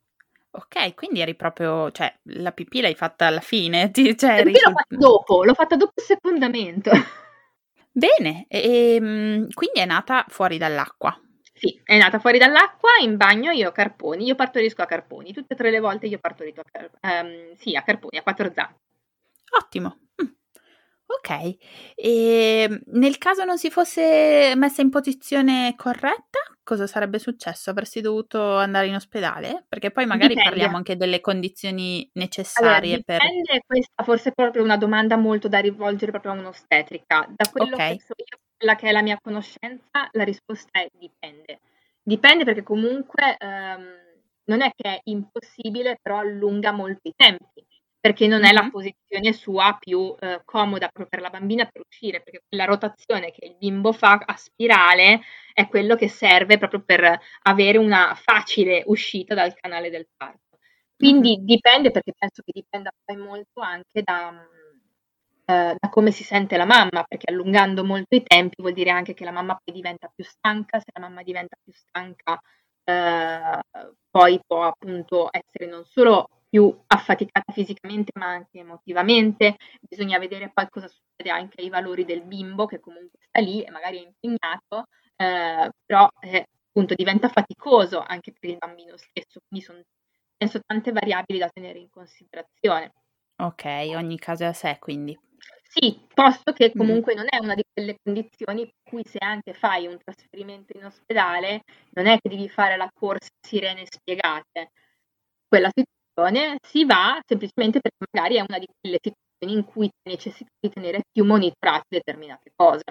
[0.51, 3.91] Ok, quindi eri proprio, cioè la pipì l'hai fatta alla fine?
[3.93, 4.53] Ti, cioè, eri...
[4.53, 6.91] L'ho fatta dopo, l'ho fatta dopo il secondamento.
[7.91, 11.19] Bene, e, ehm, quindi è nata fuori dall'acqua.
[11.53, 15.55] Sì, è nata fuori dall'acqua, in bagno io ho carponi, io partorisco a carponi, tutte
[15.55, 18.81] e tre le volte io partorisco a, car- um, sì, a carponi, a quattro zampe.
[19.57, 19.99] Ottimo,
[21.07, 21.31] Ok,
[21.95, 27.71] e ehm, nel caso non si fosse messa in posizione corretta, cosa sarebbe successo?
[27.71, 29.67] Avresti dovuto andare in ospedale?
[29.69, 30.51] Perché poi magari dipende.
[30.51, 33.61] parliamo anche delle condizioni necessarie allora, dipende, per...
[33.67, 37.27] questa forse è proprio una domanda molto da rivolgere proprio a un'ostetrica.
[37.37, 37.97] Da quello okay.
[37.97, 41.61] che so io, quella che è la mia conoscenza, la risposta è dipende.
[42.03, 43.85] Dipende perché comunque um,
[44.45, 47.65] non è che è impossibile, però allunga molto i tempi
[48.05, 52.21] perché non è la posizione sua più eh, comoda proprio per la bambina per uscire,
[52.21, 55.23] perché la rotazione che il bimbo fa a spirale
[55.55, 60.59] è quello che serve proprio per avere una facile uscita dal canale del parto.
[60.95, 64.35] Quindi dipende, perché penso che dipenda poi molto anche da,
[65.47, 69.15] eh, da, come si sente la mamma, perché allungando molto i tempi vuol dire anche
[69.15, 72.39] che la mamma poi diventa più stanca, se la mamma diventa più stanca
[72.85, 73.61] eh,
[74.11, 80.69] poi può appunto essere non solo più affaticata fisicamente ma anche emotivamente, bisogna vedere poi
[80.71, 84.87] cosa succede anche ai valori del bimbo che comunque sta lì e magari è impegnato,
[85.17, 89.81] eh, però eh, appunto diventa faticoso anche per il bambino stesso, quindi sono
[90.37, 92.93] penso tante variabili da tenere in considerazione.
[93.43, 93.65] Ok,
[93.97, 95.19] ogni caso è a sé quindi.
[95.65, 97.17] Sì, posto che comunque mm.
[97.17, 101.65] non è una di quelle condizioni per cui se anche fai un trasferimento in ospedale
[101.95, 104.71] non è che devi fare la corsa sirene spiegate.
[105.49, 105.71] Quella
[106.15, 110.71] situazione si va semplicemente perché magari è una di quelle situazioni in cui necessiti di
[110.71, 112.85] tenere più monitorate determinate cose.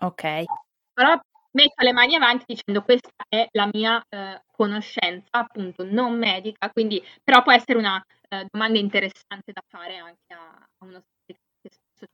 [0.00, 0.44] Ok.
[0.92, 1.18] Però
[1.50, 7.02] metto le mani avanti dicendo questa è la mia eh, conoscenza appunto non medica, quindi
[7.22, 11.02] però può essere una eh, domanda interessante da fare anche a, a uno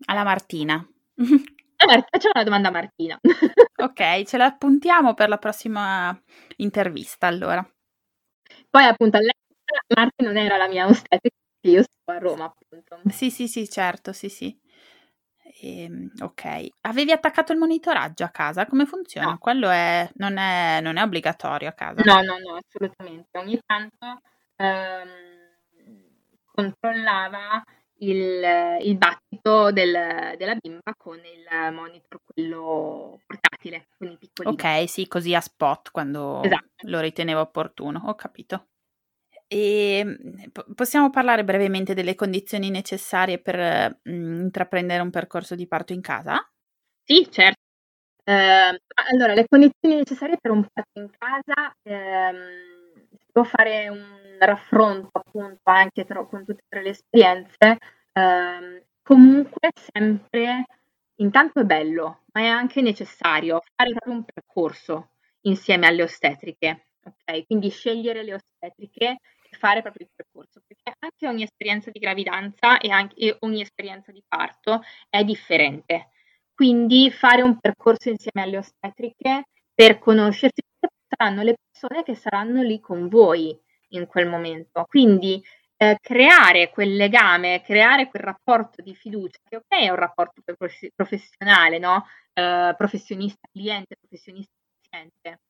[0.07, 0.87] alla Martina.
[1.14, 3.18] Facciamo una domanda a Martina.
[3.77, 6.18] ok, ce la appuntiamo per la prossima
[6.57, 7.66] intervista allora.
[8.70, 9.18] Poi appunto
[9.95, 13.01] Marti non era la mia ostetrica, io sto a Roma appunto.
[13.11, 14.57] Sì, sì, sì, certo, sì, sì.
[15.61, 18.67] Ehm, ok, avevi attaccato il monitoraggio a casa?
[18.67, 19.29] Come funziona?
[19.33, 19.39] No.
[19.39, 22.03] Quello è, non, è, non è obbligatorio a casa?
[22.03, 23.39] No, no, no, assolutamente.
[23.39, 24.21] Ogni tanto
[24.57, 25.09] ehm,
[26.45, 27.63] controllava
[27.99, 34.55] il, il battito del- della bimba con il monitor, quello portatile, con i piccolini.
[34.57, 36.67] Ok, sì, così a spot quando Esatto.
[36.87, 38.69] lo ritenevo opportuno, ho capito.
[39.57, 45.93] E po- possiamo parlare brevemente delle condizioni necessarie per mm, intraprendere un percorso di parto
[45.93, 46.40] in casa?
[47.05, 47.61] Sì, certo.
[48.25, 48.77] Ehm,
[49.12, 52.37] allora, le condizioni necessarie per un parto in casa, ehm,
[53.19, 54.05] si può fare un
[54.40, 57.79] raffronto appunto anche tra- con tutte le esperienze.
[58.12, 60.64] Ehm, comunque sempre,
[61.17, 65.11] intanto è bello, ma è anche necessario fare proprio un percorso
[65.43, 67.47] insieme alle ostetriche, ok?
[67.47, 69.19] Quindi scegliere le ostetriche
[69.55, 74.12] fare proprio il percorso, perché anche ogni esperienza di gravidanza e anche e ogni esperienza
[74.12, 76.11] di parto è differente.
[76.55, 80.62] Quindi fare un percorso insieme alle ostetriche per conoscersi,
[81.09, 83.59] saranno le persone che saranno lì con voi
[83.90, 84.85] in quel momento.
[84.88, 85.43] Quindi
[85.77, 90.88] eh, creare quel legame, creare quel rapporto di fiducia, che ok è un rapporto prof-
[90.95, 92.07] professionale, no?
[92.33, 95.40] Eh, professionista-cliente, professionista-paziente,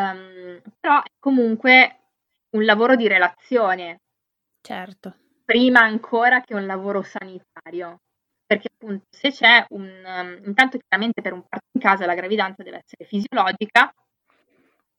[0.00, 1.99] Ehm, però comunque
[2.50, 4.00] un lavoro di relazione,
[4.60, 5.16] Certo.
[5.44, 8.00] prima ancora che un lavoro sanitario.
[8.44, 9.84] Perché appunto se c'è un...
[10.04, 13.94] um, intanto chiaramente per un parto in casa la gravidanza deve essere fisiologica,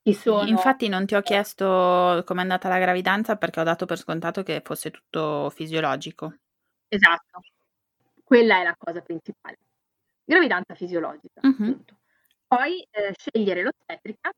[0.04, 0.48] ci sono...
[0.48, 4.62] Infatti non ti ho chiesto com'è andata la gravidanza perché ho dato per scontato che
[4.64, 6.34] fosse tutto fisiologico.
[6.88, 7.42] Esatto,
[8.24, 9.58] quella è la cosa principale.
[10.24, 11.98] Gravidanza fisiologica, appunto.
[12.48, 14.32] Poi eh, scegliere l'ostetrica,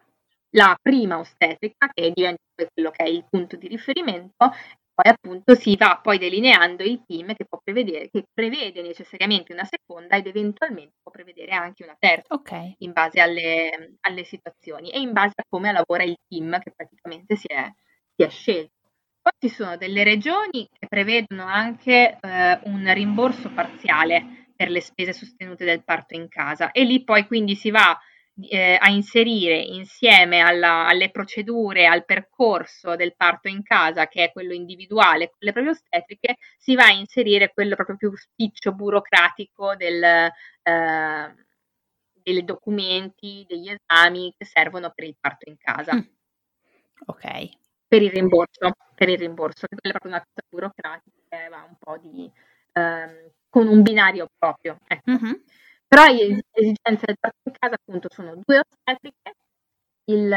[0.55, 2.41] la prima ostetrica, che diventa
[2.73, 4.51] quello che è il punto di riferimento,
[4.93, 9.65] poi appunto si va poi delineando il team che può prevedere, che prevede necessariamente una
[9.65, 12.75] seconda ed eventualmente può prevedere anche una terza Ok.
[12.77, 17.35] in base alle, alle situazioni e in base a come lavora il team che praticamente
[17.35, 17.67] si è,
[18.15, 18.71] si è scelto.
[19.19, 25.13] Poi ci sono delle regioni che prevedono anche eh, un rimborso parziale per le spese
[25.13, 27.97] sostenute del parto in casa e lì poi quindi si va
[28.49, 34.31] eh, a inserire insieme alla- alle procedure, al percorso del parto in casa, che è
[34.31, 39.75] quello individuale con le proprie ostetriche, si va a inserire quello proprio più spiccio burocratico
[39.75, 41.33] del, eh,
[42.23, 45.99] dei documenti, degli esami che servono per il parto in casa, Mm.
[47.07, 47.49] Ok.
[47.87, 51.63] per il rimborso, per il rimborso, che quella è proprio una cosa burocratica che va
[51.67, 52.31] un po' di,
[52.73, 55.11] ehm, con un binario proprio, ecco.
[55.11, 55.43] Mhm.
[55.93, 59.35] Però le esigenze del parto in casa appunto sono due ostetriche,
[60.05, 60.35] il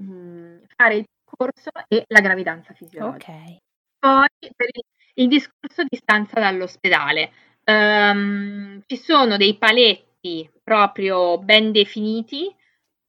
[0.00, 3.32] mm, fare il corso e la gravidanza fisiologica.
[3.32, 3.56] Ok.
[3.98, 7.32] Poi per il, il discorso di stanza dall'ospedale,
[7.64, 12.54] ehm, ci sono dei paletti proprio ben definiti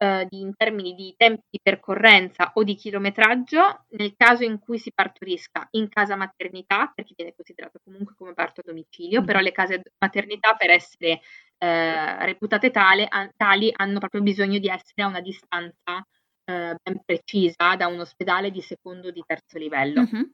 [0.03, 4.77] eh, di- in termini di tempi di percorrenza o di chilometraggio nel caso in cui
[4.77, 9.25] si partorisca in casa maternità, perché viene considerato comunque come parto a domicilio, Mm.
[9.25, 11.21] però le case maternità per essere
[11.63, 16.05] eh, reputate tale, a- tali hanno proprio bisogno di essere a una distanza
[16.45, 20.01] eh, ben precisa da un ospedale di secondo o di terzo livello.
[20.01, 20.31] Mhm.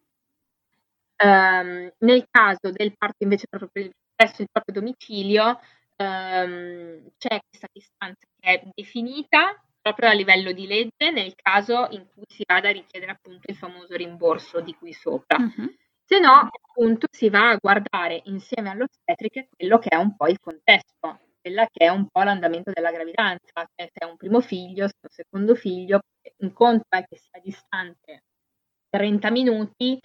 [1.17, 3.69] Ehm, nel caso del parto invece proprio
[4.15, 5.59] presso il proprio domicilio,
[5.99, 12.05] ehm, c'è questa distanza che è definita proprio a livello di legge nel caso in
[12.13, 15.37] cui si vada a richiedere appunto il famoso rimborso di qui sopra.
[15.39, 15.75] Mhm.
[16.05, 20.39] Se no, appunto, si va a guardare insieme all'ostetriche quello che è un po' il
[20.39, 24.87] contesto, quella che è un po' l'andamento della gravidanza, cioè se è un primo figlio,
[24.87, 25.99] se è un secondo figlio,
[26.37, 28.23] un conto è che sia distante
[28.89, 29.99] 30 minuti,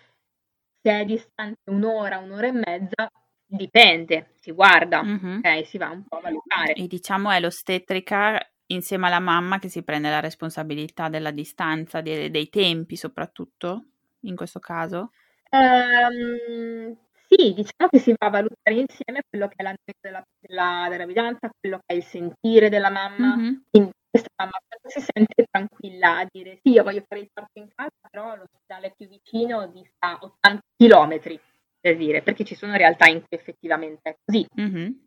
[0.83, 3.11] se è distante un'ora, un'ora e mezza,
[3.57, 5.41] dipende, si guarda, Mhm.
[5.45, 5.67] ok?
[5.67, 6.73] Si va un po' a valutare.
[6.75, 12.31] E diciamo è l'ostetrica insieme alla mamma che si prende la responsabilità della distanza, de-
[12.31, 13.85] dei tempi soprattutto,
[14.21, 15.11] in questo caso.
[15.51, 16.97] Ehm,
[17.29, 20.95] sì, diciamo che si va a valutare insieme quello che è l'andamento della, della, della
[20.97, 23.37] gravidanza, quello che è il sentire della mamma.
[23.37, 23.63] Mhm.
[23.71, 27.69] Quindi questa mamma si sente tranquilla a dire sì, io voglio fare il parto in
[27.75, 31.41] casa, però l'ospedale più vicino dista 80 km,
[31.85, 34.47] per dire, perché ci sono realtà in cui effettivamente è così.
[34.55, 35.01] Mhm.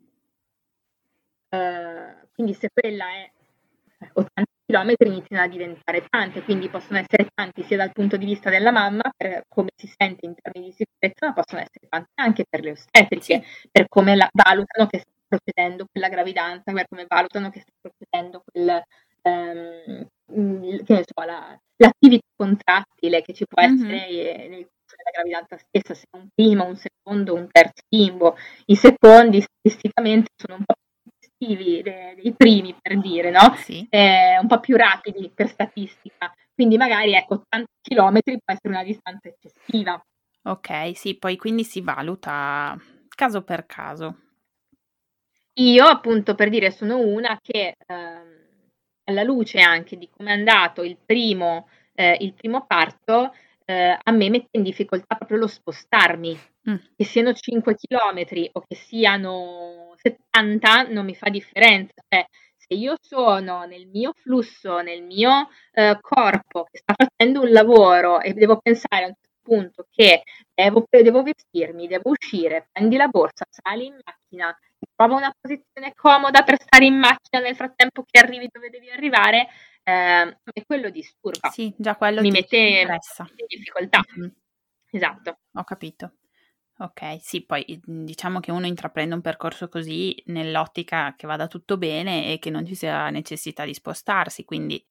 [1.48, 3.30] Eh, quindi se quella è
[4.12, 8.48] 80 km iniziano a diventare tante, quindi possono essere tanti sia dal punto di vista
[8.48, 12.44] della mamma per come si sente in termini di sicurezza, ma possono essere tanti anche
[12.48, 17.50] per le ostetriche, per come la, valutano che sta procedendo quella gravidanza, per come valutano
[17.50, 18.82] che sta procedendo quel,
[19.22, 20.06] ehm,
[20.62, 23.72] il- che ne so, la- l'attività contrattile che ci può Mhm.
[23.74, 24.08] essere
[24.44, 24.68] eh, nel
[25.08, 28.36] la gravidanza stessa, se un primo, un secondo, un terzo bimbo.
[28.66, 33.54] I secondi statisticamente sono un po' più festivi dei, primi, per dire, no?
[33.56, 33.86] Sì.
[33.88, 36.32] Eh, un po' più rapidi per statistica.
[36.54, 40.00] Quindi magari, ecco, 80 km può essere una distanza eccessiva.
[40.42, 42.76] Ok, sì, poi quindi si valuta
[43.08, 44.16] caso per caso.
[45.54, 48.36] Io, appunto, per dire, sono una che, ehm,
[49.04, 53.34] alla luce anche di come è andato il primo, eh, il primo parto,
[53.68, 56.38] eh, a me mette in difficoltà proprio lo spostarmi.
[56.70, 56.76] Mm.
[56.96, 61.92] Che siano 5 chilometri o che siano 70 non mi fa differenza.
[62.08, 67.50] Cioè, se io sono nel mio flusso, nel mio eh, corpo che sta facendo un
[67.50, 70.22] lavoro e devo pensare a un certo punto che
[70.54, 74.56] devo, devo vestirmi, devo uscire, prendi la borsa, sali in macchina,
[74.94, 79.48] trova una posizione comoda per stare in macchina nel frattempo che arrivi dove devi arrivare,
[79.88, 81.48] eh, e quello disturba.
[81.50, 82.86] Sì, già quello mi mette in
[83.46, 84.02] difficoltà.
[84.16, 84.32] Mhm,
[84.90, 85.38] Esatto.
[85.54, 86.12] Ho capito.
[86.78, 91.76] Ok, sì, poi mh, diciamo che uno intraprende un percorso così nell'ottica che vada tutto
[91.76, 94.82] bene e che non ci sia necessità di spostarsi, quindi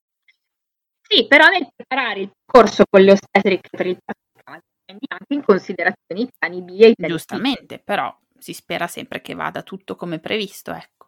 [1.01, 5.43] Sì, però nel preparare il corso con le ostetriche per il casa, prendi anche in
[5.43, 9.95] considerazione i piani B e i piani giustamente, però si spera sempre che vada tutto
[9.95, 11.07] come previsto, ecco.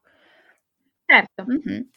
[1.06, 1.44] Certo.
[1.46, 1.90] Mhm.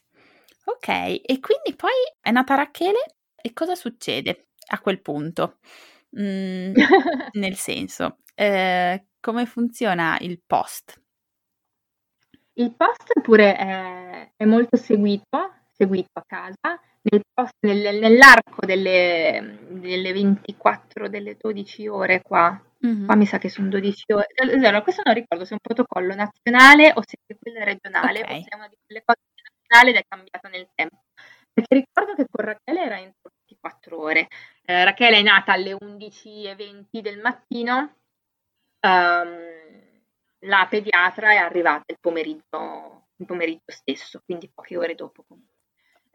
[0.65, 1.91] Ok, e quindi poi
[2.21, 5.59] è nata Rachele e cosa succede a quel punto?
[6.19, 6.73] Mm,
[7.33, 11.01] nel senso, eh, come funziona il post?
[12.55, 19.59] Il post pure è, è molto seguito, seguito a casa, nel post- nel- nell'arco delle,
[19.71, 22.61] delle 24, delle 12 ore qua.
[22.81, 23.07] Mhm.
[23.07, 24.27] Qua mi sa che sono 12 ore.
[24.37, 28.31] Allora, questo non ricordo se è un protocollo nazionale o se è quello regionale Ok.
[28.31, 29.21] o se è una di quelle cose
[29.73, 31.03] nazionali ed è cambiata nel tempo.
[31.53, 34.29] Perché ricordo che con Rachele era entro 24 ore.
[34.65, 37.97] Eh, Rachele è nata alle 11.20 del mattino.
[38.81, 40.01] Ehm,
[40.47, 45.51] la pediatra è arrivata il pomeriggio, il pomeriggio stesso, quindi poche ore dopo comunque.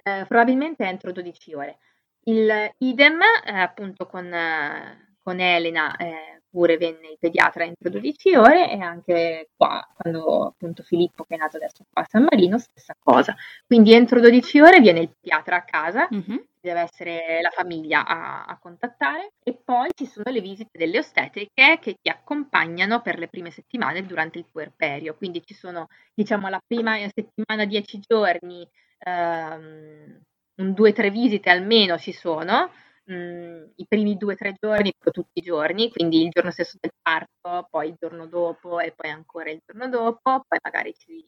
[0.03, 1.79] Eh, probabilmente entro 12 ore.
[2.23, 8.33] Il idem, eh, appunto, con, eh, con Elena eh, pure venne il pediatra entro 12
[8.35, 12.57] ore e anche qua, quando appunto Filippo, che è nato adesso qua a San Marino,
[12.57, 13.35] stessa cosa.
[13.67, 16.45] Quindi entro 12 ore viene il pediatra a casa, Mhm.
[16.59, 21.77] deve essere la famiglia a, a contattare e poi ci sono le visite delle ostetriche
[21.79, 25.15] che ti accompagnano per le prime settimane durante il puerperio.
[25.15, 28.67] Quindi ci sono, diciamo, la prima settimana 10 giorni,
[28.99, 30.21] ehm,
[30.59, 32.71] un due o tre visite almeno ci sono,
[33.11, 36.91] mm, i primi due o tre giorni, tutti i giorni, quindi il giorno stesso del
[37.01, 41.23] parto, poi il giorno dopo e poi ancora il giorno dopo, poi magari ci,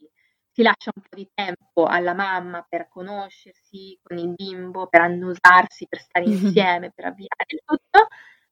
[0.51, 5.87] si lascia un po' di tempo alla mamma per conoscersi con il bimbo, per annusarsi,
[5.87, 8.07] per stare insieme, per avviare il tutto.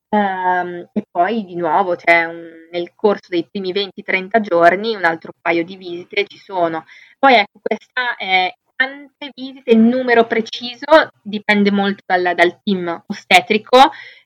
[0.09, 5.33] Ehm, e poi di nuovo c'è un- nel corso dei primi 20-30 giorni un altro
[5.41, 6.85] paio di visite ci sono.
[7.19, 13.77] Poi ecco, questa è quante visite, il numero preciso dipende molto dal, dal team ostetrico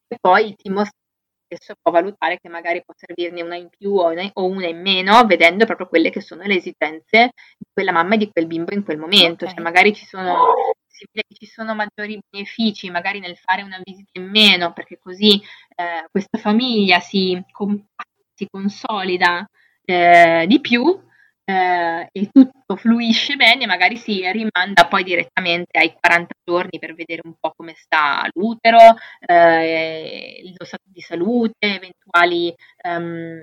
[0.07, 0.99] e poi il team ostetrico
[1.51, 4.81] stesso può valutare che magari può servirne una in più o una, o una in
[4.81, 8.73] meno, vedendo proprio quelle che sono le esigenze di quella mamma e di quel bimbo
[8.73, 9.45] in quel momento.
[9.45, 9.51] Ok.
[9.51, 10.53] Cioè magari ci sono,
[10.87, 14.97] si vede che ci sono maggiori benefici, magari nel fare una visita in meno, perché
[14.97, 15.41] così
[15.75, 19.45] eh, questa famiglia si, compatta, si consolida
[19.83, 21.09] eh, di più
[21.51, 27.21] eh, e tutto fluisce bene, magari si rimanda poi direttamente ai 40 giorni per vedere
[27.23, 28.79] un po' come sta l'utero,
[29.25, 33.39] eh, lo stato di salute, eventuali ehm,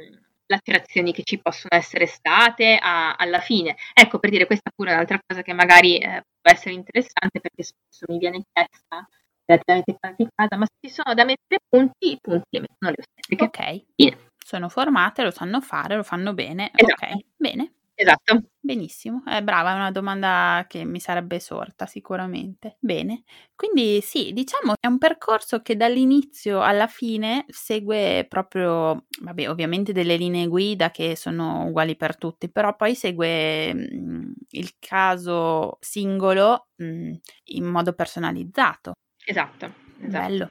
[0.47, 3.77] lacerazioni che ci possono essere state a- alla fine.
[3.93, 7.63] Ecco, per dire questa pure è un'altra cosa che magari eh, può essere interessante perché
[7.63, 9.07] spesso mi viene chiesta
[9.45, 9.97] relativamente
[10.35, 13.45] casa, ma se ci sono da mettere punti, i punti li mettono le ostetriche.
[13.45, 14.19] Ok, Fine.
[14.37, 16.71] sono formate, lo sanno fare, lo fanno bene.
[16.75, 17.05] Esatto.
[17.15, 18.43] Ok, bene, Esatto.
[18.61, 19.25] benissimo.
[19.27, 22.77] Eh, brava, è una domanda che mi sarebbe sorta sicuramente.
[22.79, 23.25] Bene,
[23.57, 30.15] quindi sì, diciamo è un percorso che dall'inizio alla fine segue proprio, vabbè, ovviamente delle
[30.17, 37.13] linee guida che sono uguali per tutti, però poi segue mm, il caso singolo mm,
[37.47, 38.93] in modo personalizzato.
[39.27, 39.65] Esatto,
[40.01, 40.07] esatto.
[40.09, 40.51] Bello.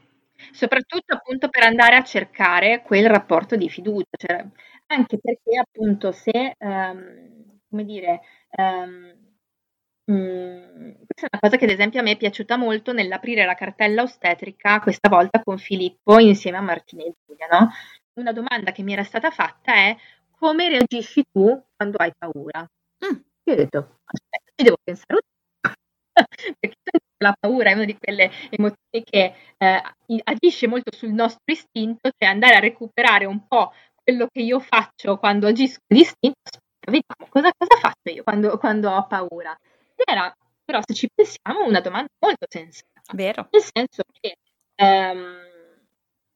[0.51, 4.45] Soprattutto appunto per andare a cercare quel rapporto di fiducia, cioè,
[4.87, 7.36] anche perché appunto se, ehm,
[7.77, 9.15] come dire, ehm,
[10.11, 13.53] mm, questa è una cosa che ad esempio a me è piaciuta molto nell'aprire la
[13.53, 17.69] cartella ostetrica, questa volta con Filippo insieme a Martina e Giulia, no?
[18.15, 19.95] Una domanda che mi era stata fatta è
[20.31, 22.67] come reagisci tu quando hai paura?
[23.05, 23.15] Mm.
[23.43, 25.19] Io ho detto, aspetta, ci devo pensare
[26.59, 29.81] perché la paura è una di quelle emozioni che eh,
[30.23, 33.71] agisce molto sul nostro istinto, cioè andare a recuperare un po'
[34.07, 36.59] quello che io faccio quando agisco l'istinto,
[36.91, 39.57] vediamo cosa, cosa faccio io quando, quando ho paura.
[39.95, 40.33] Era
[40.67, 43.01] però se ci pensiamo una domanda molto sensata.
[43.13, 43.47] Vero.
[43.51, 44.35] Nel senso che
[44.75, 45.47] ehm,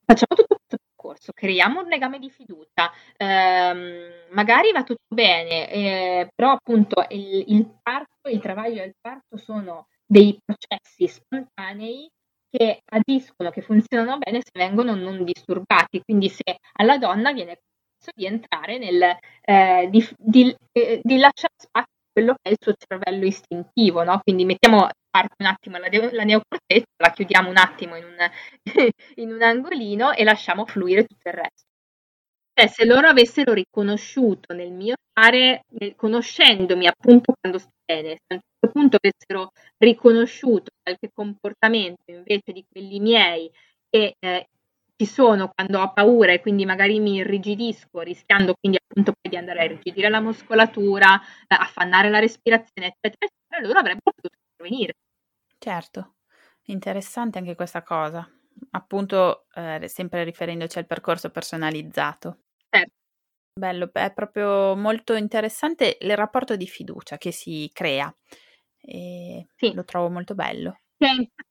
[0.05, 6.29] facciamo tutto questo percorso, creiamo un legame di fiducia, ehm, magari va tutto bene, eh,
[6.33, 12.09] però appunto il, il parto, il travaglio e il parto sono dei processi spontanei
[12.49, 16.01] che agiscono, che funzionano bene se vengono non disturbati.
[16.03, 17.59] Quindi se alla donna viene
[18.15, 22.57] di entrare nel, eh, di, di, eh, di, lasciare spazio a quello che è il
[22.59, 24.19] suo cervello istintivo, no?
[24.23, 28.31] Quindi mettiamo parte un attimo la, la neocorteccia, la chiudiamo un attimo in un,
[29.15, 31.69] in un angolino e lasciamo fluire tutto il resto.
[32.53, 38.33] Cioè, se loro avessero riconosciuto nel mio fare, nel, conoscendomi appunto quando sto bene, se
[38.33, 43.49] a un certo punto avessero riconosciuto qualche comportamento invece di quelli miei
[43.89, 44.47] che eh,
[45.01, 49.37] ci sono quando ho paura e quindi magari mi irrigidisco, rischiando quindi appunto poi di
[49.37, 54.93] andare a irrigidire la muscolatura, eh, affannare la respirazione, eccetera, eccetera, loro avrebbero potuto intervenire.
[55.57, 56.15] Certo,
[56.65, 58.29] interessante anche questa cosa
[58.71, 62.41] appunto eh, sempre riferendoci al percorso personalizzato.
[62.69, 62.91] Certo.
[63.53, 68.13] Bello, è proprio molto interessante il rapporto di fiducia che si crea
[68.79, 69.73] e sì.
[69.73, 70.77] lo trovo molto bello.
[70.99, 71.50] Importante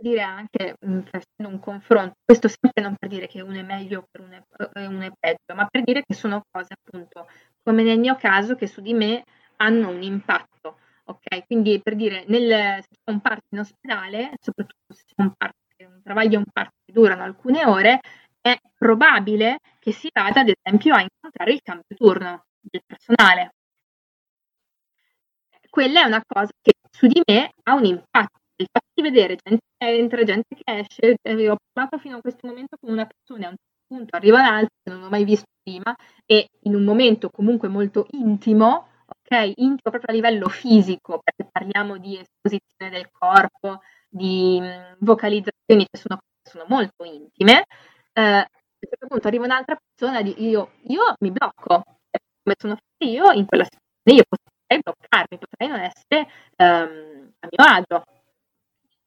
[0.00, 4.00] dire anche, mm, facendo un confronto, questo sempre non per dire che uno è meglio
[4.00, 4.44] o uno,
[4.88, 7.28] uno è peggio, ma per dire che sono cose appunto,
[7.62, 9.24] come nel mio caso, che su di me
[9.56, 10.78] hanno un impatto.
[11.04, 15.32] Ok, quindi per dire, nel, se c'è un parto in ospedale, soprattutto se c'è un
[15.36, 18.00] parto un travaglio e un parto che durano alcune ore,
[18.40, 23.52] è probabile che si vada ad esempio a incontrare il cambio turno del personale.
[25.70, 28.38] Quella è una cosa che su di me ha un impatto.
[28.56, 32.20] Il fatto di vedere gente che entra, gente che esce, eh, ho parlato fino a
[32.20, 35.24] questo momento con una persona, a un certo punto arriva un'altra che non ho mai
[35.24, 35.94] visto prima
[36.26, 39.52] e in un momento comunque molto intimo, ok?
[39.56, 45.98] Intimo proprio a livello fisico, perché parliamo di esposizione del corpo, di mm, vocalizzazioni che
[45.98, 47.64] sono, sono molto intime,
[48.12, 51.82] eh, a un certo punto arriva un'altra persona e io, io mi blocco,
[52.42, 57.48] come sono fatta io in quella situazione, io potrei bloccarmi, potrei non essere um, a
[57.50, 58.17] mio agio.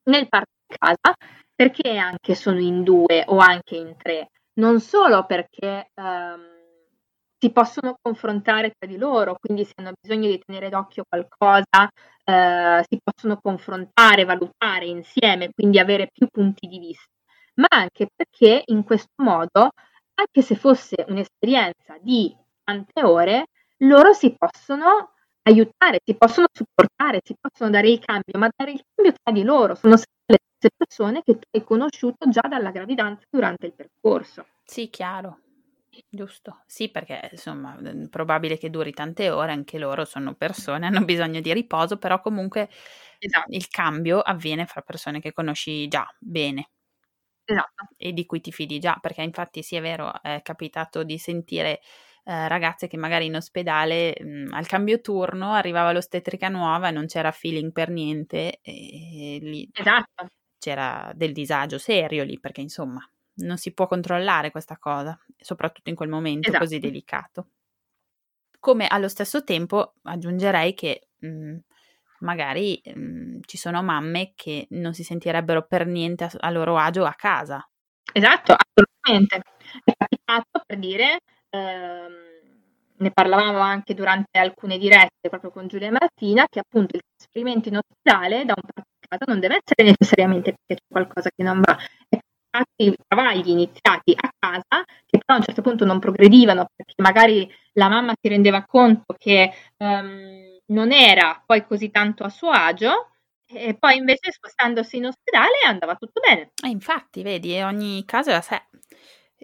[0.04, 1.16] Nel parto di casa,
[1.54, 6.52] perché anche sono in due o anche in tre, non solo perché um,
[7.38, 11.90] si possono confrontare tra di loro, quindi se hanno bisogno di tenere d'occhio qualcosa,
[12.24, 17.10] eh, si possono confrontare, valutare insieme, quindi avere più punti di vista,
[17.56, 19.72] ma anche perché in questo modo,
[20.14, 23.48] anche se fosse un'esperienza di tante ore,
[23.78, 25.14] loro si possono
[25.44, 29.44] aiutare, si possono supportare, si possono dare il cambio, ma dare il cambio tra di
[29.44, 33.74] loro, sono sempre le stesse persone che tu hai conosciuto già dalla gravidanza durante il
[33.76, 34.46] percorso.
[34.64, 35.40] Sì, chiaro.
[36.10, 41.04] Giusto, sì, perché insomma è probabile che duri tante ore, anche loro sono persone, hanno
[41.04, 42.70] bisogno di riposo, però comunque
[43.20, 43.52] esatto.
[43.54, 46.70] il cambio avviene fra persone che conosci già bene.
[47.46, 47.88] Esatto.
[47.98, 51.82] E di cui ti fidi già, perché infatti sì è vero, è capitato di sentire
[52.24, 57.08] eh, ragazze che magari in ospedale mh, al cambio turno arrivava l'ostetrica nuova e non
[57.08, 60.28] c'era feeling per niente e lì esatto.
[60.58, 63.02] c'era del disagio serio lì, perché insomma
[63.36, 66.64] non si può controllare questa cosa, soprattutto in quel momento esatto.
[66.64, 67.48] così delicato.
[68.60, 71.60] Come allo stesso tempo aggiungerei che mh, mhmm,
[72.20, 76.78] magari mh, mhmm, ci sono mamme che non si sentirebbero per niente a, a loro
[76.78, 77.68] agio a casa.
[78.14, 79.42] Esatto, assolutamente.
[79.84, 81.20] È capitato per dire,
[81.52, 82.14] ehm,
[82.98, 87.70] ne parlavamo anche durante alcune dirette proprio con Giulia e Martina, che appunto il trasferimento
[87.70, 91.44] in ospedale da un parto a casa non deve essere necessariamente perché c'è qualcosa che
[91.44, 91.78] non va,
[92.10, 92.18] è
[92.50, 97.50] stati travagli iniziati a casa che però a un certo punto non progredivano perché magari
[97.74, 103.08] la mamma si rendeva conto che um, non era poi così tanto a suo agio
[103.48, 106.52] e poi invece spostandosi in ospedale andava tutto bene.
[106.64, 108.62] E infatti, vedi, ogni caso è a sé.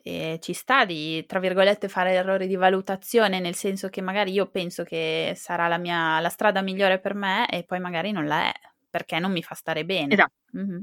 [0.07, 4.45] E ci sta di, tra virgolette, fare errori di valutazione, nel senso che magari io
[4.47, 8.43] penso che sarà la, mia, la strada migliore per me e poi magari non la
[8.43, 8.53] è,
[8.89, 10.13] perché non mi fa stare bene.
[10.13, 10.31] Esatto.
[10.55, 10.79] Mm-hmm.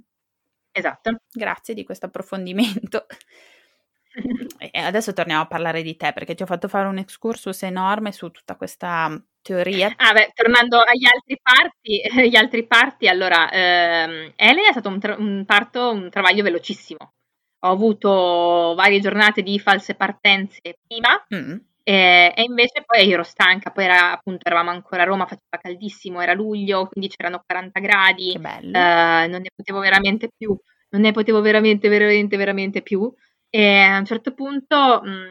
[0.73, 1.21] Esatto.
[1.33, 3.07] Grazie di questo approfondimento.
[4.59, 8.13] e adesso torniamo a parlare di te perché ti ho fatto fare un excursus enorme
[8.13, 9.91] su tutta questa teoria.
[9.97, 15.01] Ah, beh, tornando agli altri parti, gli altri parti allora, ehm, Elena è stato un,
[15.01, 17.15] tra- un parto, un travaglio velocissimo.
[17.65, 21.57] Ho avuto varie giornate di false partenze prima, mm.
[21.87, 26.23] E, e, invece poi ero stanca, poi era, appunto eravamo ancora a Roma, faceva caldissimo,
[26.23, 30.57] era luglio, quindi c'erano 40 gradi, eh, non ne potevo veramente più,
[30.89, 33.13] non ne potevo veramente, veramente, veramente più.
[33.51, 35.27] E a un certo punto mh,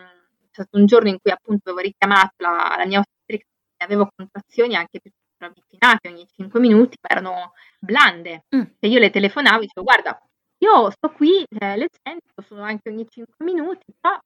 [0.51, 3.45] c'è stato un giorno in cui appunto avevo richiamato la, la mia ostetrica
[3.77, 8.45] e avevo contrazioni anche piuttosto avvicinate ogni 5 minuti, ma erano blande.
[8.55, 8.61] Mm.
[8.79, 10.21] E io le telefonavo e dicevo, guarda,
[10.63, 14.17] io sto qui, eh, le sento, sono anche ogni 5 minuti, però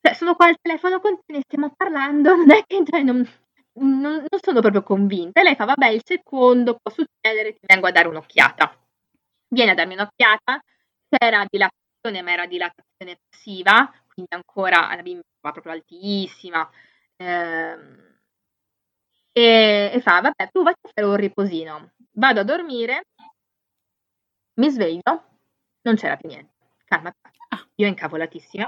[0.00, 3.26] cioè, sono qua al telefono con te, ne stiamo parlando, non è che cioè, non,
[3.74, 5.40] non, non sono proprio convinta.
[5.40, 8.76] E lei fa, vabbè, il secondo può succedere, ti vengo a dare un'occhiata.
[9.48, 10.60] Viene a darmi un'occhiata,
[11.08, 16.68] c'era dilatazione, ma era dilatazione passiva, quindi ancora la bimba va proprio altissima.
[17.16, 18.10] Ehm,
[19.32, 21.92] e, e fa, vabbè, tu vai a fare un riposino.
[22.14, 23.06] Vado a dormire,
[24.54, 25.24] mi sveglio,
[25.82, 26.52] non c'era più niente.
[26.84, 27.14] Calma,
[27.50, 27.66] Ah.
[27.76, 28.66] io incavolatissima,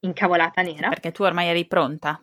[0.00, 0.88] incavolata nera.
[0.88, 2.20] Perché tu ormai eri pronta.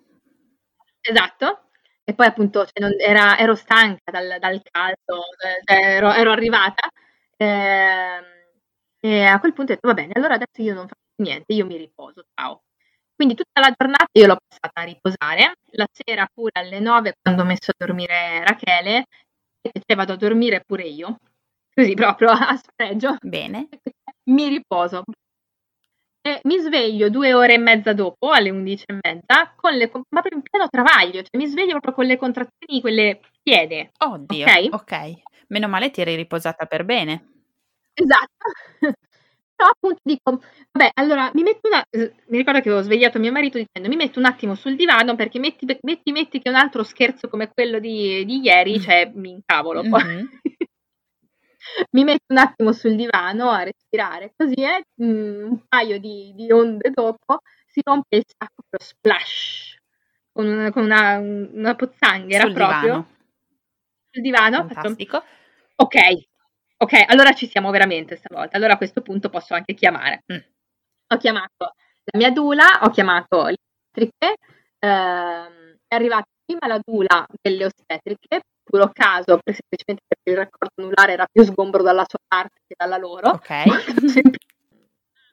[1.01, 1.69] Esatto.
[2.03, 6.89] E poi appunto cioè, non- era- ero stanca dal, dal caldo, cioè, ero, ero arrivata.
[7.37, 8.23] ehm,
[9.01, 11.65] e a quel punto ho detto, va bene, allora adesso io non faccio niente, io
[11.65, 12.63] mi riposo, ciao.
[13.13, 17.41] Quindi tutta la giornata io l'ho passata a riposare, la sera pure alle 9 quando
[17.43, 19.05] ho messo a dormire Rachele,
[19.61, 21.17] e vado a dormire pure io,
[21.75, 23.67] così proprio a sfregio, Bene.
[24.29, 25.03] mi riposo.
[26.21, 30.21] E mi sveglio due ore e mezza dopo, alle 11 e mezza, con le, ma
[30.21, 33.91] proprio in pieno travaglio, cioè mi sveglio proprio con le contrazioni, quelle piede.
[33.99, 34.45] Oddio.
[34.71, 35.13] Ok?
[35.49, 37.43] Meno male ti eri riposata per bene.
[37.93, 38.45] Esatto.
[39.55, 43.31] Però appunto dico, vabbè, allora mi metto una, eh, mi ricordo che avevo svegliato mio
[43.31, 46.83] marito dicendo mi metto un attimo sul divano perché metti, metti, metti che un altro
[46.83, 50.03] scherzo come quello di, di ieri, cioè mi incavolo poi.
[50.03, 50.29] Mhm.
[51.91, 56.51] Mi metto un attimo sul divano a respirare, così è, mm, un paio di, di
[56.51, 59.77] onde dopo si rompe il sacco proprio splash,
[60.31, 63.07] con una, con una, una pozzanghera Sul proprio divano.
[64.11, 64.57] sul divano.
[64.63, 65.23] faccio, Fantastico.
[65.75, 65.95] ok,
[66.77, 70.23] ok, allora ci siamo veramente stavolta, allora a questo punto posso anche chiamare.
[70.31, 70.37] Mm.
[71.13, 71.73] Ho chiamato
[72.05, 73.55] la mia dula, ho chiamato le
[73.91, 74.37] ostetriche,
[74.79, 78.41] ehm, è arrivata prima la dula delle ostetriche,
[78.75, 82.97] puro caso, semplicemente perché il raccordo anulare era più sgombro dalla sua parte che dalla
[82.97, 83.29] loro.
[83.29, 83.49] Ok.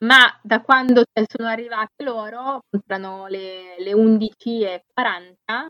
[0.03, 5.67] Ma da quando cioè, sono arrivate loro, erano le, le 11.40,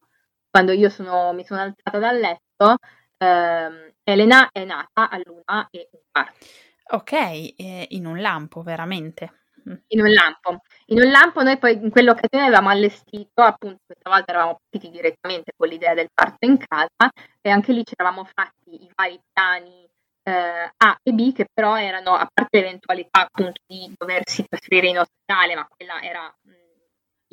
[0.51, 2.77] quando io sono- mi sono alzata dal letto,
[3.19, 6.47] ehm, Elena è nata all'una e un quarto.
[6.93, 9.42] Ok, eh, in un lampo, veramente.
[9.69, 9.75] Mm.
[9.89, 10.59] in un lampo.
[10.87, 15.53] In un lampo noi poi in quell'occasione avevamo allestito, appunto questa volta eravamo partiti direttamente
[15.57, 17.11] con l'idea del parto in casa
[17.41, 19.89] e anche lì ci eravamo fatti i vari piani
[20.25, 24.99] eh, A e B che però erano, a parte l'eventualità appunto di doversi trasferire in
[24.99, 26.51] ospedale, ma quella era mh,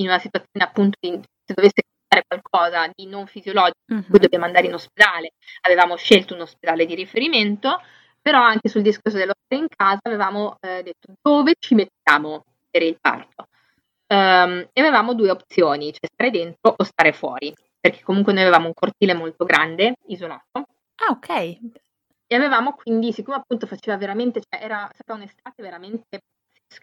[0.02, 1.10] in una situazione appunto di,
[1.44, 4.06] se dovesse fare qualcosa di non fisiologico, Mhm.
[4.10, 7.80] cui dobbiamo andare in ospedale, avevamo scelto un ospedale di riferimento,
[8.30, 12.84] però anche sul discorso dello stare in casa avevamo eh, detto dove ci mettiamo per
[12.84, 13.48] il parto.
[14.06, 18.68] Ehm, e avevamo due opzioni, cioè stare dentro o stare fuori, perché comunque noi avevamo
[18.68, 20.68] un cortile molto grande, isolato,
[21.02, 21.30] Ah, ok.
[22.28, 26.22] e avevamo quindi, siccome appunto faceva veramente, cioè era stata un'estate veramente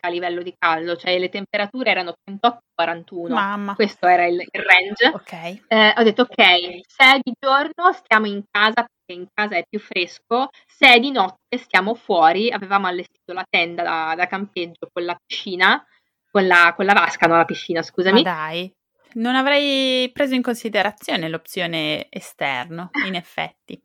[0.01, 3.75] a livello di caldo, cioè le temperature erano 38-41, Mamma.
[3.75, 5.07] questo era il, il range.
[5.15, 5.63] Ok.
[5.69, 6.45] Eh, ho detto ok,
[6.87, 11.11] se è di giorno stiamo in casa perché in casa è più fresco, se di
[11.11, 15.85] notte stiamo fuori, avevamo allestito la tenda da, da campeggio con la piscina,
[16.31, 18.73] con la, con la vasca, no la piscina Ma scusami, dai,
[19.15, 23.81] non avrei preso in considerazione l'opzione esterno, in effetti.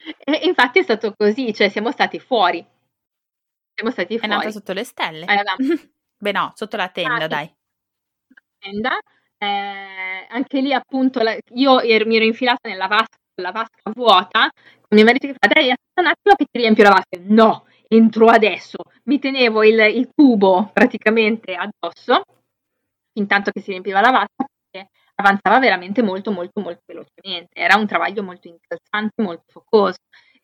[0.24, 2.64] e infatti è stato così, cioè siamo stati fuori,
[3.80, 4.34] siamo stati È fuori.
[4.34, 5.24] nata sotto le stelle.
[5.24, 5.56] Avevamo
[6.20, 7.54] Beh no, sotto la tenda, Ah, dai.
[8.58, 8.98] tenda,
[9.38, 14.50] eh, anche lì appunto la- io ero- mi ero infilata nella vasca, la vasca vuota,
[14.52, 17.66] con mio marito che fa dai aspetta un attimo che ti riempio la vasca, no,
[17.88, 22.22] entro adesso, mi tenevo il, il tubo praticamente addosso,
[23.14, 27.86] intanto che si riempiva la vasca, perché avanzava veramente molto molto molto velocemente, era un
[27.86, 29.98] travaglio molto incalzante, molto focoso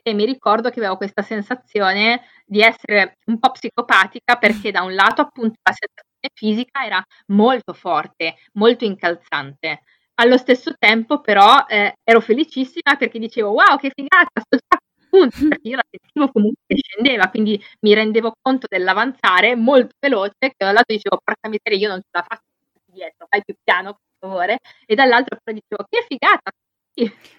[0.09, 4.95] e mi ricordo che avevo questa sensazione di essere un po' psicopatica perché da un
[4.95, 9.81] lato appunto la sensazione fisica era molto forte, molto incalzante.
[10.15, 15.07] Allo stesso tempo però eh, ero felicissima perché dicevo wow che figata, sto già a
[15.11, 20.35] punto, perché io la sentivo comunque che scendeva, quindi mi rendevo conto dell'avanzare molto veloce,
[20.39, 22.45] che da un lato dicevo porca miseria io non ce la faccio
[22.93, 26.51] dietro, fai più piano per favore, e dall'altro però dicevo che figata,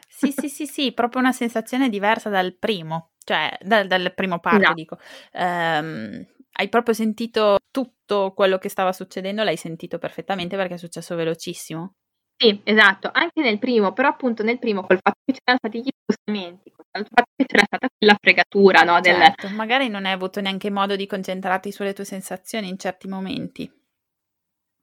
[0.07, 0.31] sì.
[0.31, 4.73] Sì, sì, sì, proprio una sensazione diversa dal primo, cioè dal, dal primo parto, Esatto.
[4.73, 4.97] dico.
[5.33, 11.15] Ehm, hai proprio sentito tutto quello che stava succedendo, l'hai sentito perfettamente perché è successo
[11.15, 11.93] velocissimo.
[12.35, 15.89] Sì, esatto, anche nel primo, però appunto nel primo col fatto che c'erano stati gli
[15.89, 18.99] spostamenti, col fatto che c'era stata quella fregatura, no?
[18.99, 19.15] Del...
[19.15, 23.71] Certo, magari non hai avuto neanche modo di concentrarti sulle tue sensazioni in certi momenti.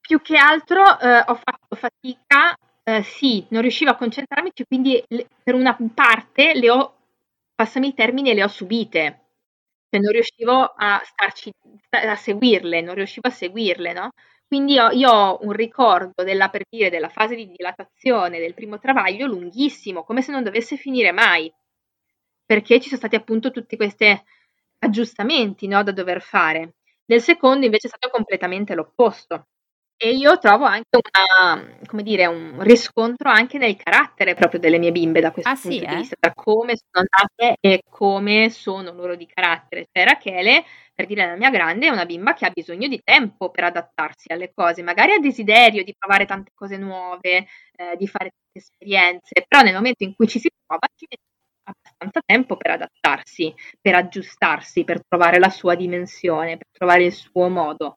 [0.01, 5.27] Più che altro eh, ho fatto fatica, eh, sì, non riuscivo a concentrarmi, quindi le,
[5.43, 6.95] per una parte le ho,
[7.55, 9.21] passami il termine, le ho subite.
[9.91, 11.53] Cioè non riuscivo a starci,
[11.91, 14.11] a seguirle, non riuscivo a seguirle, no?
[14.47, 18.79] Quindi io, io ho un ricordo della, per dire, della fase di dilatazione del primo
[18.79, 21.53] travaglio lunghissimo, come se non dovesse finire mai,
[22.45, 24.07] perché ci sono stati appunto tutti questi
[24.79, 26.75] aggiustamenti no, da dover fare.
[27.07, 29.47] Nel secondo invece è stato completamente l'opposto.
[29.97, 34.93] E io trovo anche una, come dire, un riscontro anche nel carattere proprio delle mie
[34.93, 35.97] bimbe da questo ah, punto sì, di eh?
[35.97, 39.87] vista, da come sono nate e come sono loro di carattere.
[39.91, 43.51] Cioè Rachele, per dire la mia grande, è una bimba che ha bisogno di tempo
[43.51, 48.31] per adattarsi alle cose, magari ha desiderio di provare tante cose nuove, eh, di fare
[48.31, 51.23] tante esperienze, però nel momento in cui ci si trova ci mette
[51.65, 57.49] abbastanza tempo per adattarsi, per aggiustarsi, per trovare la sua dimensione, per trovare il suo
[57.49, 57.97] modo.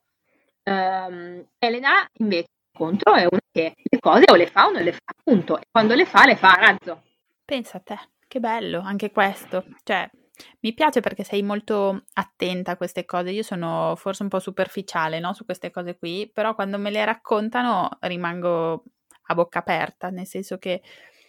[0.67, 4.91] Um, Elena invece contro è una che le cose o le fa o non le
[4.91, 7.03] fa, appunto, e quando le fa le fa a razzo.
[7.45, 7.97] Pensa a te,
[8.27, 9.65] che bello anche questo.
[9.83, 10.09] Cioè,
[10.59, 13.31] mi piace perché sei molto attenta a queste cose.
[13.31, 17.05] Io sono forse un po' superficiale no, su queste cose qui, però quando me le
[17.05, 18.83] raccontano rimango
[19.29, 20.81] a bocca aperta, nel senso che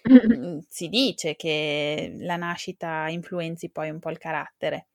[0.11, 4.89] mm, si dice che la nascita influenzi poi un po' il carattere.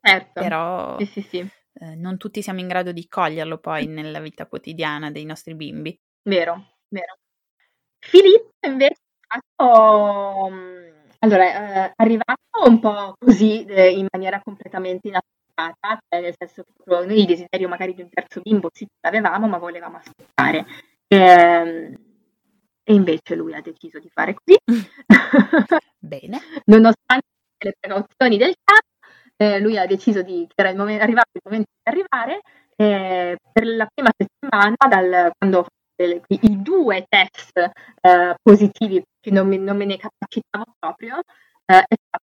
[0.00, 0.40] Certo.
[0.40, 1.48] Però sì, sì, sì.
[1.76, 5.98] Eh, non tutti siamo in grado di coglierlo poi nella vita quotidiana dei nostri bimbi.
[6.22, 7.16] Vero, vero.
[7.98, 10.50] Filippo invece è stato
[11.24, 17.06] allora, eh, arrivato un po' così eh, in maniera completamente inaspettata, cioè nel senso che
[17.06, 20.66] noi il desiderio magari di un terzo bimbo sì l'avevamo, ma volevamo aspettare.
[21.08, 21.94] E, ehm,
[22.82, 24.58] e invece lui ha deciso di fare così.
[25.98, 26.40] Bene.
[26.66, 27.26] Nonostante
[27.64, 28.82] le precauzioni del caso,
[29.36, 32.40] eh, lui ha deciso di, che era il momento, arrivato il momento di arrivare,
[32.76, 35.74] eh, per la prima settimana, dal, quando fatto
[36.28, 41.18] i due test eh, positivi, che non, non, me ne capacitavo proprio,
[41.66, 42.24] eh, è stato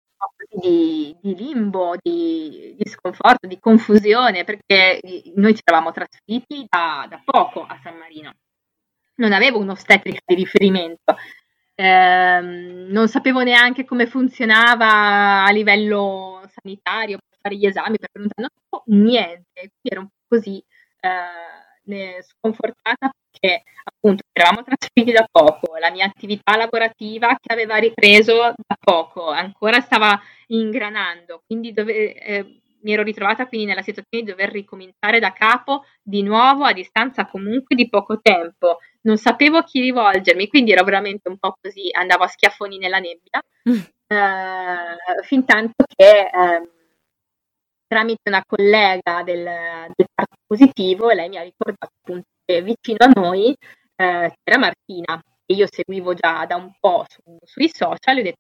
[0.61, 4.99] di, di limbo, di, di, sconforto, di confusione, perché
[5.35, 8.33] noi ci eravamo trasferiti da, da poco a San Marino.
[9.15, 11.15] Non avevo un'ostetrica di riferimento,
[11.75, 18.29] eh, non sapevo neanche come funzionava a livello sanitario per fare gli esami, per non
[18.29, 20.63] sapevo niente, quindi ero un po' così
[21.01, 28.35] eh, sconfortata perché appunto eravamo trasferiti da poco, la mia attività lavorativa che aveva ripreso
[28.35, 34.31] da poco, ancora stava ingranando, quindi dove, eh, mi ero ritrovata quindi nella situazione di
[34.31, 38.77] dover ricominciare da capo di nuovo a distanza comunque di poco tempo.
[39.01, 42.99] Non sapevo a chi rivolgermi, quindi ero veramente un po' così, andavo a schiaffoni nella
[42.99, 43.43] nebbia,
[44.07, 46.69] eh, fin tanto che eh,
[47.87, 49.43] tramite una collega del,
[49.95, 53.55] del parto positivo lei mi ha ricordato appunto che vicino a noi
[53.95, 58.23] eh, c'era Martina, che io seguivo già da un po' su, sui social, e ho
[58.23, 58.39] detto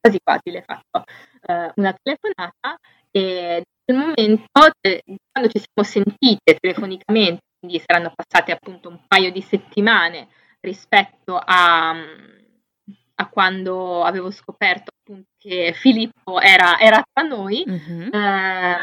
[0.00, 1.04] quasi quasi le faccio
[1.46, 2.78] eh, una telefonata
[3.10, 4.44] e quel momento,
[4.82, 10.28] eh, quando ci siamo sentite telefonicamente, quindi saranno passate appunto un paio di settimane
[10.60, 18.12] rispetto a, a quando avevo scoperto appunto che Filippo era, era tra noi, mm-hmm.
[18.12, 18.76] eh,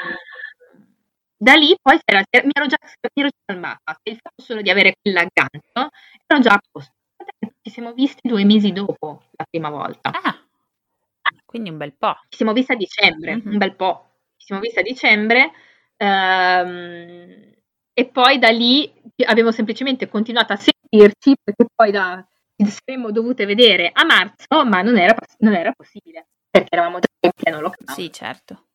[1.37, 4.71] da lì poi era, mi, ero già, mi ero già calmata, il fatto solo di
[4.71, 5.91] avere quell'aggancio
[6.25, 6.93] ero già a posto.
[7.61, 10.09] Ci siamo visti due mesi dopo la prima volta.
[10.09, 10.39] Ah,
[11.45, 12.15] quindi un bel po'.
[12.29, 13.51] Ci siamo visti a dicembre, mm-hmm.
[13.51, 14.14] un bel po'
[14.45, 15.51] siamo visti a dicembre
[15.97, 17.53] ehm,
[17.93, 18.91] e poi da lì
[19.25, 22.23] abbiamo semplicemente continuato a sentirci perché poi da,
[22.55, 27.07] ci saremmo dovute vedere a marzo, ma non era, non era possibile perché eravamo già
[27.21, 27.97] in pieno lockdown.
[27.97, 28.67] Sì, certo.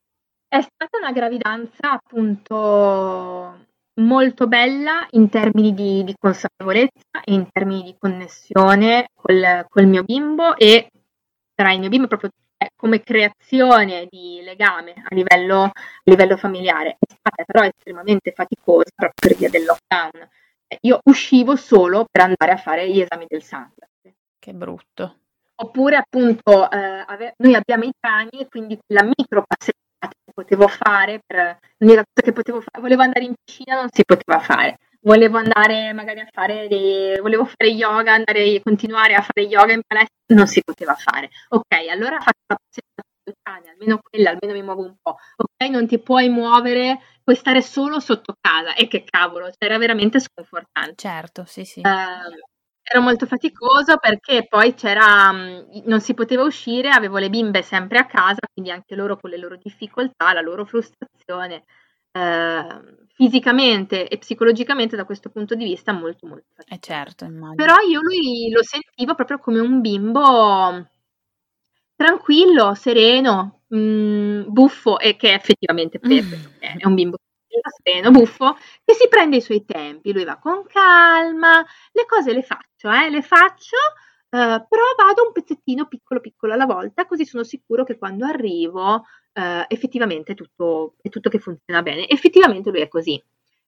[0.47, 3.65] È stata una gravidanza appunto
[4.01, 10.03] molto bella in termini di, di consapevolezza e in termini di connessione col, col mio
[10.03, 10.89] bimbo e
[11.53, 12.31] tra il mio bimbo proprio
[12.75, 15.71] come creazione di legame a livello, a
[16.03, 20.29] livello familiare è stata però estremamente faticosa proprio per via del lockdown.
[20.81, 23.89] Io uscivo solo per andare a fare gli esami del sangue.
[24.39, 25.17] Che brutto.
[25.55, 31.19] Oppure appunto eh, ave- noi abbiamo i cani, quindi la micro passeggiata che potevo fare,
[31.25, 34.77] per, l'unica cosa che potevo fare, volevo andare in piscina, non si poteva fare.
[35.03, 39.81] Volevo andare magari a fare dei, volevo fare yoga, andare, continuare a fare yoga in
[39.85, 41.29] palestra, non si poteva fare.
[41.49, 42.83] Ok, allora faccio
[43.23, 45.17] la cane, almeno quella, almeno mi muovo un po'.
[45.37, 49.77] Ok, non ti puoi muovere puoi stare solo sotto casa e che cavolo, cioè era
[49.79, 50.95] veramente sconfortante.
[50.97, 51.79] Certo, sì, sì.
[51.79, 52.35] Uh,
[52.83, 57.97] era molto faticoso perché poi c'era, mhmm, non si poteva uscire, avevo le bimbe sempre
[57.99, 61.63] a casa, quindi anche loro con le loro difficoltà, la loro frustrazione,
[62.11, 62.81] eh,
[63.21, 66.63] fisicamente e psicologicamente da questo punto di vista molto molto.
[66.67, 67.53] Eh certo, immagino.
[67.53, 70.89] Però io lui lo sentivo proprio come un bimbo
[71.95, 76.33] tranquillo, sereno, mh, mhmm, buffo e che effettivamente mm.
[76.57, 77.17] è un bimbo
[77.83, 82.41] sereno, buffo, che si prende i suoi tempi, lui va con calma, le cose le
[82.41, 83.77] faccio, eh, le faccio,
[84.29, 89.03] eh, però vado un pezzettino piccolo piccolo alla volta, così sono sicuro che quando arrivo
[89.33, 92.07] eh, effettivamente tutto, è tutto che funziona bene.
[92.07, 93.21] Effettivamente lui è così.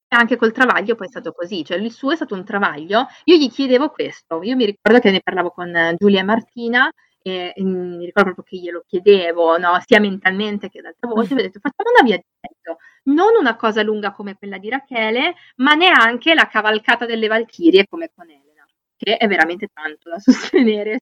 [0.07, 3.07] E anche col travaglio poi è stato così, cioè il suo è stato un travaglio.
[3.25, 6.91] Io gli chiedevo questo, io mi ricordo che ne parlavo con Giulia e Martina
[7.23, 9.81] e mm, mi ricordo proprio che glielo chiedevo, no?
[9.85, 11.37] sia mentalmente che ad alta voce, mm.
[11.37, 15.33] ho detto facciamo una via di mezzo, non una cosa lunga come quella di Rachele,
[15.57, 20.99] ma neanche la cavalcata delle Valchirie come con Elena, che è veramente tanto da sostenere.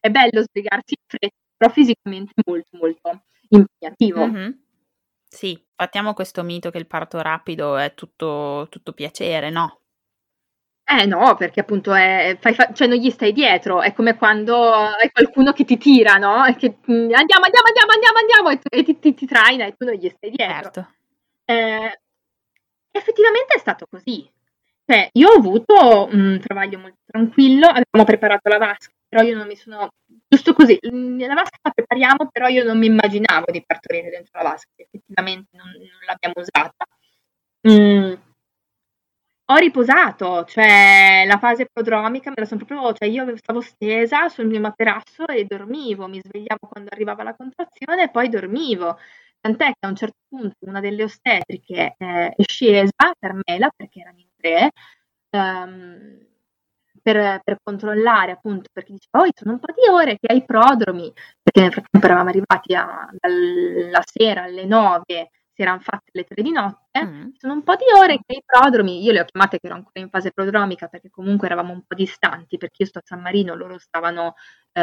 [0.00, 4.26] È bello spiegarsi in fretta, però fisicamente molto molto impegnativo.
[4.26, 4.50] Mm-hmm.
[5.28, 9.80] Sì, partiamo questo mito che il parto rapido è tutto, tutto piacere, no?
[10.84, 14.60] Eh no, perché appunto è, fai fa- cioè non gli stai dietro, è come quando
[14.60, 16.44] hai qualcuno che ti tira, no?
[16.46, 19.74] E che andiamo, andiamo, andiamo, andiamo, andiamo, e, tu, e ti, ti, ti, traina e
[19.76, 20.54] tu non gli stai dietro.
[20.54, 20.94] Certo.
[21.44, 22.00] Eh,
[22.90, 24.28] effettivamente è stato così.
[24.84, 29.46] Cioè, io ho avuto un travaglio molto tranquillo, abbiamo preparato la vasca, però io non
[29.46, 29.90] mi sono...
[30.26, 34.40] Giusto così, mm, la vasca la prepariamo, però io non mi immaginavo di partorire dentro
[34.40, 36.86] la vasca, effettivamente non, non l'abbiamo usata.
[37.68, 38.28] Mm
[39.50, 44.46] ho riposato, cioè la fase prodromica me la sono proprio, cioè io stavo stesa sul
[44.46, 48.96] mio materasso e dormivo, mi svegliavo quando arrivava la contrazione e poi dormivo.
[49.40, 54.00] Tant'è che a un certo punto una delle ostetriche eh, è scesa per Mela, perché
[54.00, 54.70] erano in tre,
[55.30, 56.28] um,
[57.02, 61.12] per, per, controllare appunto, perché diceva, oh, sono un po' di ore che hai prodromi,
[61.42, 65.30] perché nel frattempo eravamo arrivati a, dalla sera alle nove
[65.60, 67.28] si erano fatte le tre di notte, mm.
[67.36, 70.00] sono un po' di ore che i prodromi, io le ho chiamate che ero ancora
[70.00, 73.54] in fase prodromica perché comunque eravamo un po' distanti, perché io sto a San Marino,
[73.54, 74.34] loro stavano,
[74.72, 74.82] eh,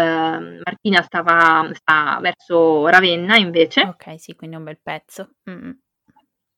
[0.63, 3.82] Martina stava, sta verso Ravenna invece.
[3.82, 5.32] Ok, sì, quindi un bel pezzo.
[5.49, 5.72] Mm.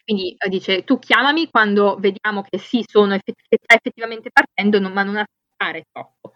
[0.04, 4.92] Quindi eh, dice, tu chiamami quando vediamo che sì, sono effett- sta effettivamente partendo, non,
[4.92, 5.18] ma non
[5.60, 6.34] aspettare troppo.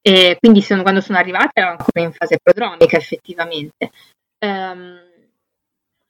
[0.00, 3.90] E quindi sono, quando sono arrivata ero ancora in fase prodromica effettivamente.
[4.40, 5.00] Um,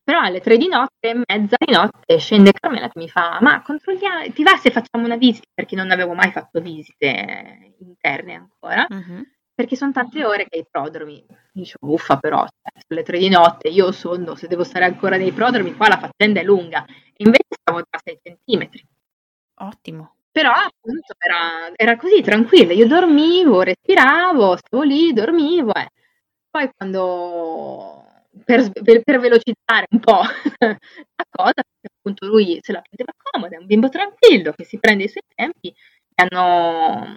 [0.03, 4.33] però alle tre di notte, mezza di notte, scende Carmela che mi fa: Ma controlliamo,
[4.33, 5.47] ti va se facciamo una visita?
[5.55, 8.87] Perché non avevo mai fatto visite interne ancora.
[8.89, 9.23] Uh-huh.
[9.55, 11.25] Perché sono tante ore che i prodromi.
[11.53, 15.31] Dicevo, uffa, però, cioè, alle tre di notte io sono, se devo stare ancora nei
[15.31, 16.85] prodromi, qua la faccenda è lunga.
[16.85, 18.85] E invece stavo da 6 centimetri.
[19.61, 20.17] Ottimo.
[20.35, 25.73] Però appunto era, era, così tranquilla, io dormivo, respiravo, stavo lì, dormivo.
[25.73, 25.89] Eh.
[26.51, 28.05] Poi quando
[28.45, 30.23] per, per, velocizzare un po'
[30.59, 35.05] la cosa, appunto lui se la prendeva comoda, è un bimbo tranquillo che si prende
[35.05, 37.17] i suoi tempi, mi hanno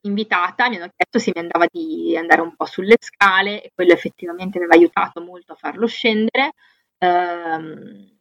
[0.00, 3.92] invitata, mi hanno chiesto se mi andava di andare un po' sulle scale e quello
[3.92, 6.50] effettivamente mi aveva aiutato molto a farlo scendere.
[6.98, 8.18] Um,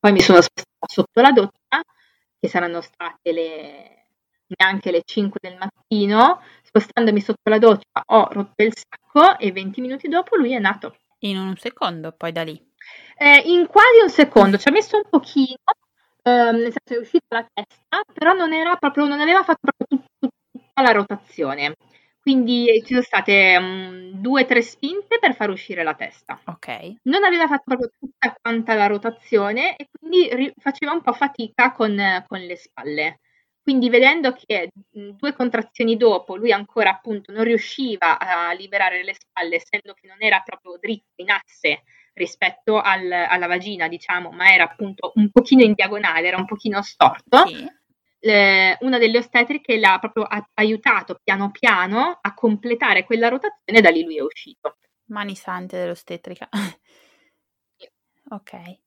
[0.00, 1.80] poi mi sono spostata sotto la doccia,
[2.44, 4.04] che saranno state le,
[4.58, 9.80] neanche le 5 del mattino, spostandomi sotto la doccia ho rotto il sacco e 20
[9.80, 10.94] minuti dopo lui è nato.
[11.20, 12.62] In un secondo, poi da lì.
[13.16, 15.56] Eh, in quasi un secondo, ci ha messo un pochino,
[16.22, 20.04] ehm, nel senso è uscita la testa, però non era proprio, non aveva fatto proprio
[20.18, 21.76] tut, tutta la rotazione.
[22.24, 26.40] Quindi ci sono state um, due o tre spinte per far uscire la testa.
[26.46, 26.94] Ok.
[27.02, 31.72] Non aveva fatto proprio tutta quanta la rotazione e quindi ri- faceva un po' fatica
[31.72, 33.20] con, con le spalle.
[33.62, 39.56] Quindi vedendo che due contrazioni dopo lui ancora appunto non riusciva a liberare le spalle,
[39.56, 41.82] essendo che non era proprio dritto in asse
[42.14, 46.80] rispetto al, alla vagina, diciamo, ma era appunto un pochino in diagonale, era un pochino
[46.80, 47.46] storto.
[47.46, 47.68] Sì.
[48.26, 53.90] Eh, una delle ostetriche l'ha proprio aiutato piano piano a completare quella rotazione e da
[53.90, 54.78] lì lui è uscito.
[55.08, 56.48] Mani sante dell'ostetrica.
[57.76, 57.88] Sì.
[58.30, 58.78] ok.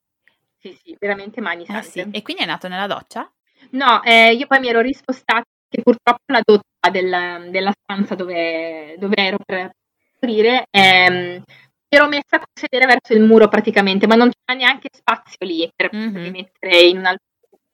[0.57, 1.79] Sì, sì, veramente mani sante.
[1.79, 2.09] Eh sì.
[2.11, 3.31] E quindi è nato nella doccia?
[3.71, 8.95] No, eh, io poi mi ero rispostata che purtroppo la dotta del, della stanza dove,
[8.97, 9.71] dove, ero per
[10.19, 11.43] morire ehm,
[11.89, 15.89] ero messa a sedere verso il muro praticamente, ma non c'era neanche spazio lì per
[15.95, 16.31] mm-hmm.
[16.31, 17.26] mettere in un'altra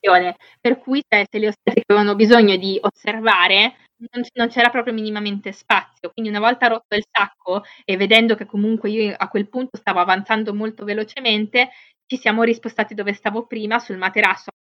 [0.04, 0.36] posizione.
[0.60, 3.76] Per cui se, se le ostetriche avevano bisogno di osservare,
[4.12, 6.12] non, non, c'era proprio minimamente spazio.
[6.12, 10.00] Quindi una volta rotto il sacco e vedendo che comunque io a quel punto stavo
[10.00, 11.70] avanzando molto velocemente,
[12.06, 14.52] ci siamo rispostati dove stavo prima, sul materasso,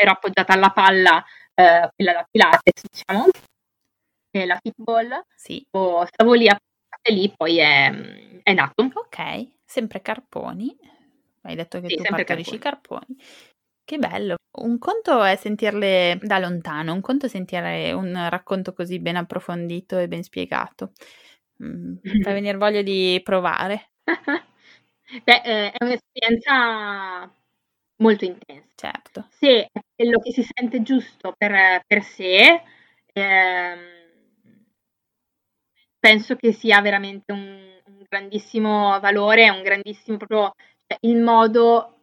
[0.00, 1.22] ero appoggiata alla palla,
[1.54, 3.28] eh, quella da Pilates, diciamo,
[4.30, 5.22] e la football.
[5.34, 5.64] Sì.
[5.70, 7.90] Stavo lì appoggiata lì, poi è,
[8.42, 8.82] è nato.
[8.94, 10.76] Ok, sempre carponi.
[11.42, 13.16] Hai detto che sì, tu partorisci carponi.
[13.16, 13.57] carponi.
[13.88, 14.36] Che bello.
[14.60, 19.96] Un conto è sentirle da lontano, un conto è sentire un racconto così ben approfondito
[19.96, 20.92] e ben spiegato.
[21.64, 23.92] Mm, fa venire voglia di provare.
[25.24, 27.32] Beh, eh, è un'esperienza
[28.02, 28.68] molto intensa.
[28.74, 29.26] Certo.
[29.30, 32.62] Se è quello che si sente giusto per, per sé,
[33.14, 33.78] ehm,
[35.98, 37.40] penso che sia veramente un,
[37.86, 40.54] un grandissimo valore, un grandissimo proprio
[40.86, 41.97] cioè, il modo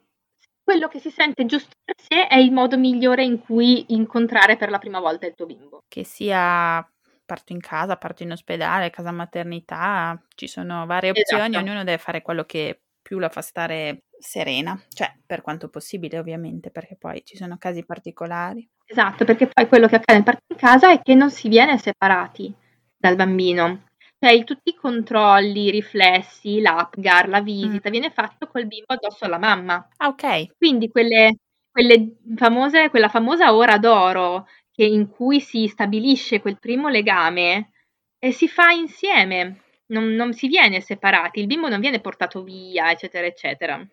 [0.65, 4.71] quello che si sente giusto per sé è il modo migliore in cui incontrare per
[4.71, 5.83] la prima volta il tuo bimbo.
[5.87, 6.85] Che sia
[7.23, 11.63] parto in casa, parto in ospedale, casa maternità, ci sono varie opzioni, esatto.
[11.63, 16.71] ognuno deve fare quello che più la fa stare serena, cioè per quanto possibile ovviamente,
[16.71, 18.67] perché poi ci sono casi particolari.
[18.87, 21.77] Esatto, perché poi quello che accade nel parto in casa è che non si viene
[21.77, 22.51] separati
[22.97, 23.83] dal bambino.
[24.25, 27.91] Cioè, tutti i controlli, i riflessi, l'APGAR, la visita, mm.
[27.91, 29.87] viene fatto col bimbo addosso alla mamma.
[29.97, 30.57] Ah, ok.
[30.57, 31.35] Quindi quelle,
[31.69, 37.73] quelle famose, quella famosa ora d'oro che, in cui si stabilisce quel primo legame
[38.17, 42.89] e si fa insieme, non, non si viene separati, il bimbo non viene portato via,
[42.89, 43.87] eccetera, eccetera.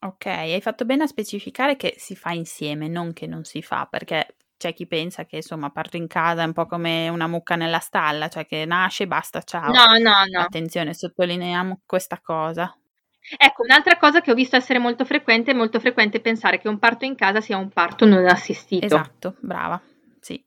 [0.00, 3.86] Ok, hai fatto bene a specificare che si fa insieme, non che non si fa,
[3.90, 7.56] perché c'è chi pensa che insomma parto in casa è un po' come una mucca
[7.56, 9.70] nella stalla, cioè che nasce e basta, ciao.
[9.72, 10.40] No, no, no.
[10.40, 12.74] Attenzione, sottolineiamo questa cosa.
[13.36, 16.78] Ecco, un'altra cosa che ho visto essere molto frequente è molto frequente pensare che un
[16.78, 18.86] parto in casa sia un parto non assistito.
[18.86, 19.80] Esatto, brava.
[20.20, 20.42] Sì.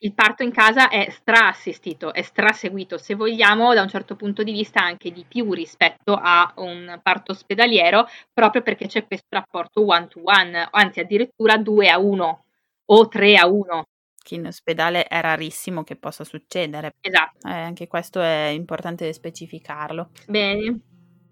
[0.00, 4.52] Il parto in casa è stra-assistito, è stra-seguito, se vogliamo, da un certo punto di
[4.52, 10.68] vista anche di più rispetto a un parto ospedaliero, proprio perché c'è questo rapporto one-to-one,
[10.70, 12.44] anzi addirittura due a uno
[12.90, 13.82] o 3 a 1.
[14.22, 16.92] Che in ospedale è rarissimo che possa succedere.
[17.00, 17.48] Esatto.
[17.48, 20.10] Eh, anche questo è importante specificarlo.
[20.26, 20.80] Bene.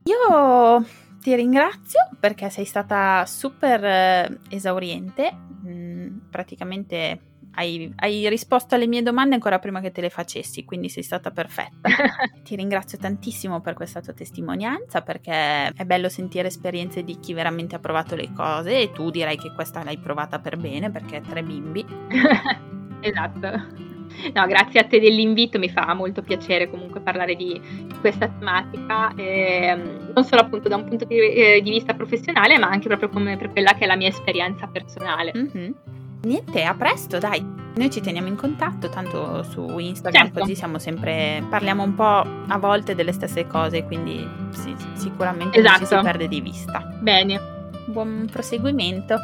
[0.05, 0.85] Io
[1.21, 9.03] ti ringrazio perché sei stata super eh, esauriente, mm, praticamente hai, hai, risposto alle mie
[9.03, 11.89] domande ancora prima che te le facessi, quindi sei stata perfetta.
[12.45, 17.75] Ti ringrazio tantissimo per questa tua testimonianza perché è bello sentire esperienze di chi veramente
[17.75, 21.43] ha provato le cose e tu direi che questa l'hai provata per bene perché tre
[21.43, 21.85] bimbi.
[23.01, 23.85] esatto.
[24.33, 27.61] No, grazie a te dell'invito, mi fa molto piacere comunque parlare di
[28.01, 29.75] questa tematica, eh,
[30.15, 33.37] non solo appunto da un punto di, eh, di, vista professionale, ma anche proprio come
[33.37, 35.33] per quella che è la mia esperienza personale.
[35.37, 35.71] Mm-hmm.
[36.27, 37.55] Niente, a presto, dai.
[37.77, 40.41] Noi ci teniamo in contatto, tanto su Instagram, certo.
[40.41, 41.45] così siamo sempre.
[41.49, 45.71] parliamo un po' a volte delle stesse cose, quindi sì, sicuramente esatto.
[45.71, 46.03] non ci si esatto.
[46.03, 46.81] perde di vista.
[47.01, 47.41] Bene.
[47.87, 49.17] Buon proseguimento.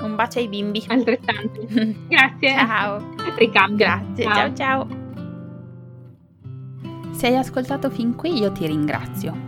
[0.00, 0.84] Un bacio ai bimbi.
[0.86, 1.66] Altrettanto.
[2.06, 2.54] Grazie.
[2.54, 3.14] Ciao.
[3.36, 3.86] Ricambio.
[3.86, 4.54] Grazie, ciao ciao.
[4.54, 4.88] ciao.
[7.10, 9.47] Se hai ascoltato fin qui io ti ringrazio.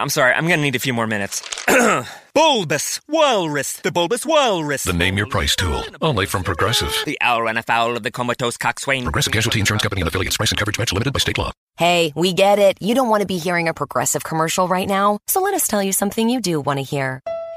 [0.00, 1.42] I'm sorry, I'm gonna need a few more minutes.
[2.34, 4.84] bulbous Walrus, the Bulbous Walrus.
[4.84, 6.90] The name your price tool, only from Progressive.
[7.04, 9.02] The owl ran afoul of the comatose coxswain.
[9.02, 10.38] Progressive Casualty Insurance Company and affiliates.
[10.38, 11.52] Price and coverage match limited by state law.
[11.76, 12.78] Hey, we get it.
[12.80, 15.82] You don't want to be hearing a Progressive commercial right now, so let us tell
[15.82, 17.20] you something you do want to hear.